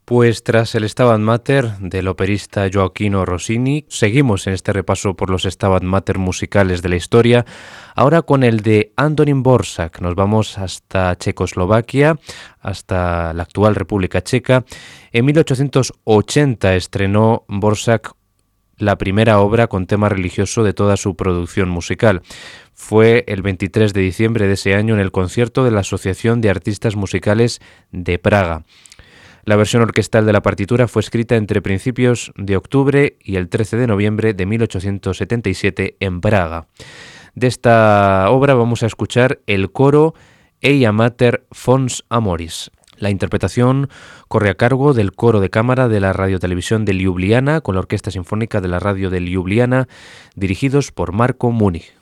Pues 0.06 0.44
tras 0.44 0.76
el 0.76 0.88
Stabat 0.88 1.18
Mater 1.18 1.78
del 1.80 2.06
operista 2.06 2.68
Joaquino 2.72 3.24
Rossini, 3.24 3.86
seguimos 3.88 4.46
en 4.46 4.52
este 4.52 4.72
repaso 4.72 5.14
por 5.14 5.30
los 5.30 5.42
Stabat 5.42 5.82
Mater 5.82 6.18
musicales 6.18 6.80
de 6.80 6.88
la 6.88 6.94
historia, 6.94 7.44
ahora 7.96 8.22
con 8.22 8.44
el 8.44 8.60
de 8.60 8.92
Antonin 8.94 9.42
Borsak. 9.42 10.00
Nos 10.00 10.14
vamos 10.14 10.58
hasta 10.58 11.16
Checoslovaquia, 11.16 12.20
hasta 12.60 13.34
la 13.34 13.42
actual 13.42 13.74
República 13.74 14.22
Checa. 14.22 14.64
En 15.10 15.24
1880 15.24 16.76
estrenó 16.76 17.44
Borsak 17.48 18.12
la 18.78 18.98
primera 18.98 19.40
obra 19.40 19.66
con 19.66 19.88
tema 19.88 20.08
religioso 20.08 20.62
de 20.62 20.72
toda 20.72 20.96
su 20.96 21.16
producción 21.16 21.68
musical. 21.68 22.22
Fue 22.74 23.24
el 23.26 23.42
23 23.42 23.92
de 23.92 24.02
diciembre 24.02 24.46
de 24.46 24.52
ese 24.52 24.76
año 24.76 24.94
en 24.94 25.00
el 25.00 25.10
concierto 25.10 25.64
de 25.64 25.72
la 25.72 25.80
Asociación 25.80 26.40
de 26.40 26.50
Artistas 26.50 26.94
Musicales 26.94 27.60
de 27.90 28.20
Praga. 28.20 28.62
La 29.46 29.54
versión 29.54 29.80
orquestal 29.82 30.26
de 30.26 30.32
la 30.32 30.42
partitura 30.42 30.88
fue 30.88 30.98
escrita 30.98 31.36
entre 31.36 31.62
principios 31.62 32.32
de 32.36 32.56
octubre 32.56 33.16
y 33.22 33.36
el 33.36 33.48
13 33.48 33.76
de 33.76 33.86
noviembre 33.86 34.34
de 34.34 34.44
1877 34.44 35.96
en 36.00 36.20
Praga. 36.20 36.66
De 37.36 37.46
esta 37.46 38.28
obra 38.30 38.54
vamos 38.54 38.82
a 38.82 38.86
escuchar 38.86 39.38
el 39.46 39.70
coro 39.70 40.14
Eia 40.60 40.90
Mater 40.90 41.46
Fons 41.52 42.04
Amoris. 42.08 42.72
La 42.96 43.10
interpretación 43.10 43.88
corre 44.26 44.50
a 44.50 44.56
cargo 44.56 44.94
del 44.94 45.12
coro 45.12 45.38
de 45.38 45.48
cámara 45.48 45.86
de 45.86 46.00
la 46.00 46.12
radiotelevisión 46.12 46.84
de 46.84 46.94
Ljubljana 46.94 47.60
con 47.60 47.76
la 47.76 47.82
Orquesta 47.82 48.10
Sinfónica 48.10 48.60
de 48.60 48.66
la 48.66 48.80
Radio 48.80 49.10
de 49.10 49.20
Ljubljana, 49.20 49.86
dirigidos 50.34 50.90
por 50.90 51.12
Marco 51.12 51.52
Múnich. 51.52 51.94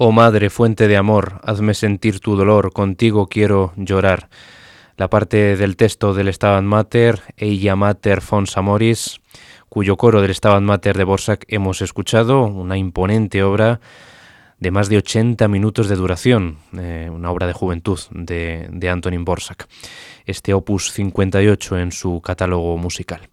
Oh 0.00 0.12
Madre, 0.12 0.48
fuente 0.48 0.86
de 0.86 0.96
amor, 0.96 1.40
hazme 1.42 1.74
sentir 1.74 2.20
tu 2.20 2.36
dolor, 2.36 2.72
contigo 2.72 3.26
quiero 3.26 3.72
llorar. 3.74 4.28
La 4.96 5.10
parte 5.10 5.56
del 5.56 5.76
texto 5.76 6.14
del 6.14 6.32
Stabat 6.32 6.62
Mater, 6.62 7.20
Eia 7.36 7.74
Mater 7.74 8.20
Fons 8.20 8.56
Amoris, 8.56 9.20
cuyo 9.68 9.96
coro 9.96 10.22
del 10.22 10.32
Stabat 10.32 10.62
Mater 10.62 10.96
de 10.96 11.02
Borsak 11.02 11.46
hemos 11.48 11.82
escuchado, 11.82 12.44
una 12.44 12.78
imponente 12.78 13.42
obra 13.42 13.80
de 14.60 14.70
más 14.70 14.88
de 14.88 14.98
80 14.98 15.48
minutos 15.48 15.88
de 15.88 15.96
duración, 15.96 16.58
eh, 16.76 17.10
una 17.12 17.32
obra 17.32 17.48
de 17.48 17.52
juventud 17.52 17.98
de, 18.10 18.68
de 18.70 18.90
Antonin 18.90 19.24
Borsak, 19.24 19.66
este 20.26 20.54
opus 20.54 20.92
58 20.92 21.78
en 21.78 21.90
su 21.90 22.20
catálogo 22.20 22.76
musical. 22.76 23.28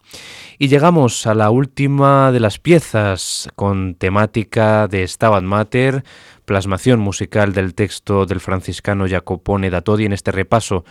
Y 0.57 0.67
llegamos 0.67 1.27
a 1.27 1.33
la 1.33 1.49
última 1.49 2.31
de 2.31 2.39
las 2.39 2.59
piezas 2.59 3.49
con 3.55 3.95
temática 3.95 4.87
de 4.87 5.07
Stabat 5.07 5.43
Mater, 5.43 6.03
plasmación 6.45 6.99
musical 6.99 7.53
del 7.53 7.73
texto 7.73 8.25
del 8.25 8.39
franciscano 8.39 9.07
Jacopone 9.07 9.69
da 9.69 9.81
Todi 9.81 10.05
en 10.05 10.13
este 10.13 10.31
repaso 10.31 10.85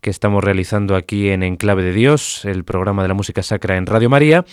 que 0.00 0.10
estamos 0.10 0.44
realizando 0.44 0.96
aquí 0.96 1.30
en 1.30 1.42
Enclave 1.42 1.82
de 1.82 1.92
Dios, 1.92 2.44
el 2.44 2.64
programa 2.64 3.02
de 3.02 3.08
la 3.08 3.14
música 3.14 3.42
sacra 3.42 3.76
en 3.76 3.86
Radio 3.86 4.10
María, 4.10 4.44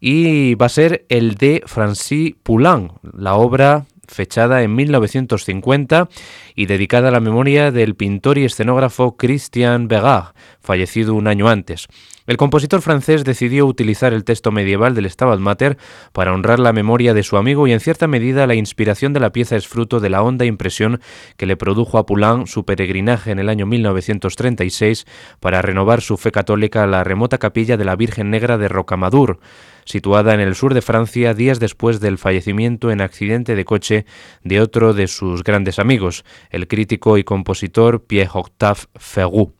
y 0.00 0.54
va 0.54 0.66
a 0.66 0.70
ser 0.70 1.04
el 1.10 1.34
de 1.34 1.62
Francis 1.66 2.34
Poulenc, 2.42 2.92
la 3.12 3.34
obra 3.34 3.84
fechada 4.08 4.62
en 4.62 4.74
1950 4.74 6.08
y 6.54 6.66
dedicada 6.66 7.08
a 7.08 7.12
la 7.12 7.20
memoria 7.20 7.70
del 7.70 7.96
pintor 7.96 8.38
y 8.38 8.44
escenógrafo 8.44 9.16
Christian 9.16 9.88
Begard, 9.88 10.34
fallecido 10.60 11.14
un 11.14 11.26
año 11.26 11.48
antes. 11.48 11.86
El 12.26 12.38
compositor 12.38 12.80
francés 12.80 13.22
decidió 13.22 13.66
utilizar 13.66 14.14
el 14.14 14.24
texto 14.24 14.50
medieval 14.50 14.94
del 14.94 15.10
Stabat 15.10 15.40
Mater 15.40 15.76
para 16.14 16.32
honrar 16.32 16.58
la 16.58 16.72
memoria 16.72 17.12
de 17.12 17.22
su 17.22 17.36
amigo 17.36 17.66
y 17.66 17.72
en 17.72 17.80
cierta 17.80 18.06
medida 18.06 18.46
la 18.46 18.54
inspiración 18.54 19.12
de 19.12 19.20
la 19.20 19.30
pieza 19.30 19.56
es 19.56 19.68
fruto 19.68 20.00
de 20.00 20.08
la 20.08 20.22
honda 20.22 20.46
impresión 20.46 21.02
que 21.36 21.44
le 21.44 21.58
produjo 21.58 21.98
a 21.98 22.06
Poulain 22.06 22.46
su 22.46 22.64
peregrinaje 22.64 23.30
en 23.30 23.40
el 23.40 23.50
año 23.50 23.66
1936 23.66 25.04
para 25.38 25.60
renovar 25.60 26.00
su 26.00 26.16
fe 26.16 26.32
católica 26.32 26.84
a 26.84 26.86
la 26.86 27.04
remota 27.04 27.36
capilla 27.36 27.76
de 27.76 27.84
la 27.84 27.94
Virgen 27.94 28.30
Negra 28.30 28.56
de 28.56 28.68
Rocamadour, 28.68 29.38
situada 29.84 30.32
en 30.32 30.40
el 30.40 30.54
sur 30.54 30.72
de 30.72 30.80
Francia 30.80 31.34
días 31.34 31.60
después 31.60 32.00
del 32.00 32.16
fallecimiento 32.16 32.90
en 32.90 33.02
accidente 33.02 33.54
de 33.54 33.66
coche 33.66 34.06
de 34.42 34.62
otro 34.62 34.94
de 34.94 35.08
sus 35.08 35.42
grandes 35.42 35.78
amigos, 35.78 36.24
el 36.48 36.68
crítico 36.68 37.18
y 37.18 37.24
compositor 37.24 38.02
Pierre-Octave 38.06 38.80
Ferrou. 38.94 39.52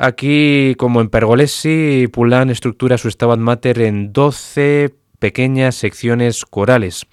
Aquí, 0.00 0.76
como 0.78 1.00
en 1.00 1.08
Pergolesi, 1.08 2.06
Poulain 2.12 2.50
estructura 2.50 2.98
su 2.98 3.10
Stabat 3.10 3.40
Mater 3.40 3.80
en 3.80 4.12
12 4.12 4.94
pequeñas 5.18 5.74
secciones 5.74 6.44
corales. 6.44 7.08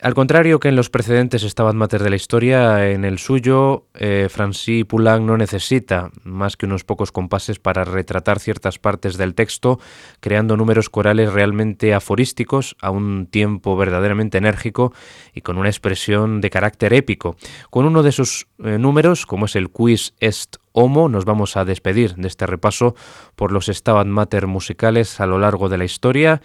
Al 0.00 0.14
contrario 0.14 0.60
que 0.60 0.68
en 0.68 0.76
los 0.76 0.90
precedentes 0.90 1.42
Stabat 1.42 1.74
Mater 1.74 2.04
de 2.04 2.10
la 2.10 2.14
historia, 2.14 2.88
en 2.90 3.04
el 3.04 3.18
suyo, 3.18 3.86
eh, 3.94 4.28
Francis 4.30 4.84
Poulenc 4.84 5.22
no 5.22 5.36
necesita 5.36 6.12
más 6.22 6.56
que 6.56 6.66
unos 6.66 6.84
pocos 6.84 7.10
compases 7.10 7.58
para 7.58 7.84
retratar 7.84 8.38
ciertas 8.38 8.78
partes 8.78 9.16
del 9.16 9.34
texto, 9.34 9.80
creando 10.20 10.56
números 10.56 10.88
corales 10.88 11.32
realmente 11.32 11.94
aforísticos, 11.94 12.76
a 12.80 12.90
un 12.90 13.26
tiempo 13.26 13.76
verdaderamente 13.76 14.38
enérgico 14.38 14.92
y 15.34 15.40
con 15.40 15.58
una 15.58 15.68
expresión 15.68 16.40
de 16.40 16.50
carácter 16.50 16.92
épico. 16.92 17.36
Con 17.70 17.84
uno 17.84 18.04
de 18.04 18.12
sus 18.12 18.46
eh, 18.62 18.78
números, 18.78 19.26
como 19.26 19.46
es 19.46 19.56
el 19.56 19.68
Quiz 19.68 20.14
Est 20.20 20.58
Homo, 20.70 21.08
nos 21.08 21.24
vamos 21.24 21.56
a 21.56 21.64
despedir 21.64 22.14
de 22.14 22.28
este 22.28 22.46
repaso 22.46 22.94
por 23.34 23.50
los 23.50 23.66
Stabat 23.66 24.06
Mater 24.06 24.46
musicales 24.46 25.18
a 25.18 25.26
lo 25.26 25.40
largo 25.40 25.68
de 25.68 25.78
la 25.78 25.84
historia 25.84 26.40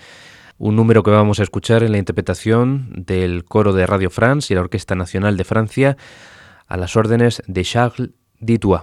un 0.58 0.76
número 0.76 1.04
que 1.04 1.12
vamos 1.12 1.40
a 1.40 1.44
escuchar 1.44 1.84
en 1.84 1.92
la 1.92 1.98
interpretación 1.98 2.90
del 2.96 3.44
coro 3.44 3.74
de 3.74 3.86
Radio 3.86 4.10
France 4.10 4.54
y 4.54 4.56
la 4.56 4.62
Orquesta 4.62 4.96
Nacional 4.96 5.38
de 5.38 5.44
Francia 5.44 5.98
a 6.68 6.78
las 6.78 6.96
órdenes 6.96 7.42
de 7.48 7.64
Charles 7.64 8.12
Ditois. 8.40 8.82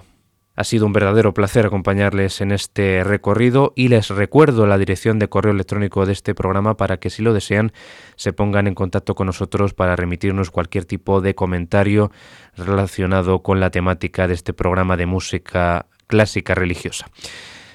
Ha 0.57 0.65
sido 0.65 0.85
un 0.85 0.93
verdadero 0.93 1.33
placer 1.33 1.65
acompañarles 1.65 2.43
en 2.43 2.53
este 2.53 3.03
recorrido 3.03 3.73
y 3.77 3.89
les 3.89 4.09
recuerdo 4.09 4.67
la 4.67 4.77
dirección 4.77 5.19
de 5.19 5.29
correo 5.29 5.53
electrónico 5.53 6.05
de 6.05 6.13
este 6.13 6.35
programa 6.35 6.77
para 6.77 6.99
que 6.99 7.09
si 7.09 7.23
lo 7.23 7.33
desean 7.33 7.73
se 8.17 8.35
pongan 8.35 8.67
en 8.67 8.75
contacto 8.75 9.15
con 9.15 9.27
nosotros 9.27 9.73
para 9.73 9.97
remitirnos 9.97 10.51
cualquier 10.51 10.85
tipo 10.85 11.23
de 11.23 11.35
comentario 11.35 12.11
relacionado 12.57 13.43
con 13.43 13.59
la 13.59 13.71
temática 13.71 14.29
de 14.29 14.35
este 14.35 14.53
programa 14.53 14.99
de 14.99 15.07
música 15.07 15.87
clásica 16.07 16.55
religiosa. 16.55 17.07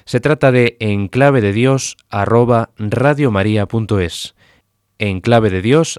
Se 0.06 0.20
trata 0.20 0.52
de 0.52 0.76
enclave 0.78 1.40
de 1.40 1.52
Dios 1.52 1.96
arroba 2.08 2.70
radiomaria.es. 2.78 4.34
De 4.98 5.62
Dios. 5.62 5.98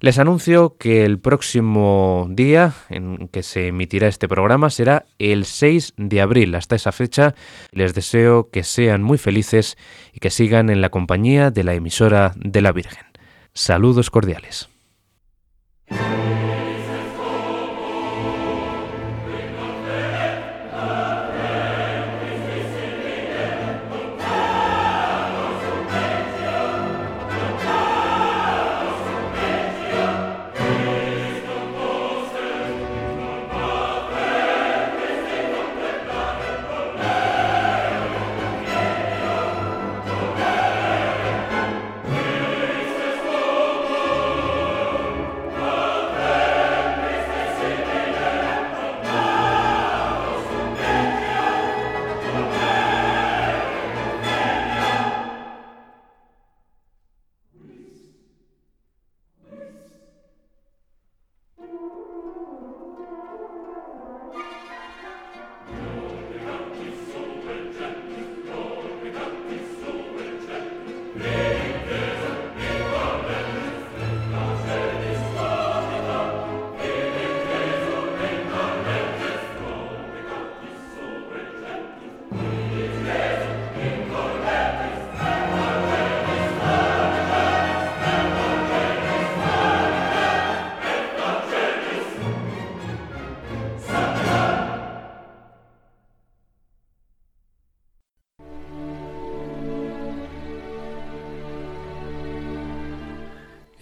Les 0.00 0.18
anuncio 0.20 0.76
que 0.78 1.04
el 1.04 1.18
próximo 1.18 2.28
día 2.30 2.74
en 2.88 3.26
que 3.26 3.42
se 3.42 3.66
emitirá 3.66 4.06
este 4.06 4.28
programa 4.28 4.70
será 4.70 5.06
el 5.18 5.44
6 5.46 5.94
de 5.96 6.20
abril. 6.20 6.54
Hasta 6.54 6.76
esa 6.76 6.92
fecha 6.92 7.34
les 7.72 7.92
deseo 7.92 8.48
que 8.50 8.62
sean 8.62 9.02
muy 9.02 9.18
felices 9.18 9.76
y 10.12 10.20
que 10.20 10.30
sigan 10.30 10.70
en 10.70 10.80
la 10.80 10.90
compañía 10.90 11.50
de 11.50 11.64
la 11.64 11.74
emisora 11.74 12.34
de 12.36 12.62
la 12.62 12.70
Virgen. 12.70 13.04
Saludos 13.52 14.10
cordiales. 14.10 14.68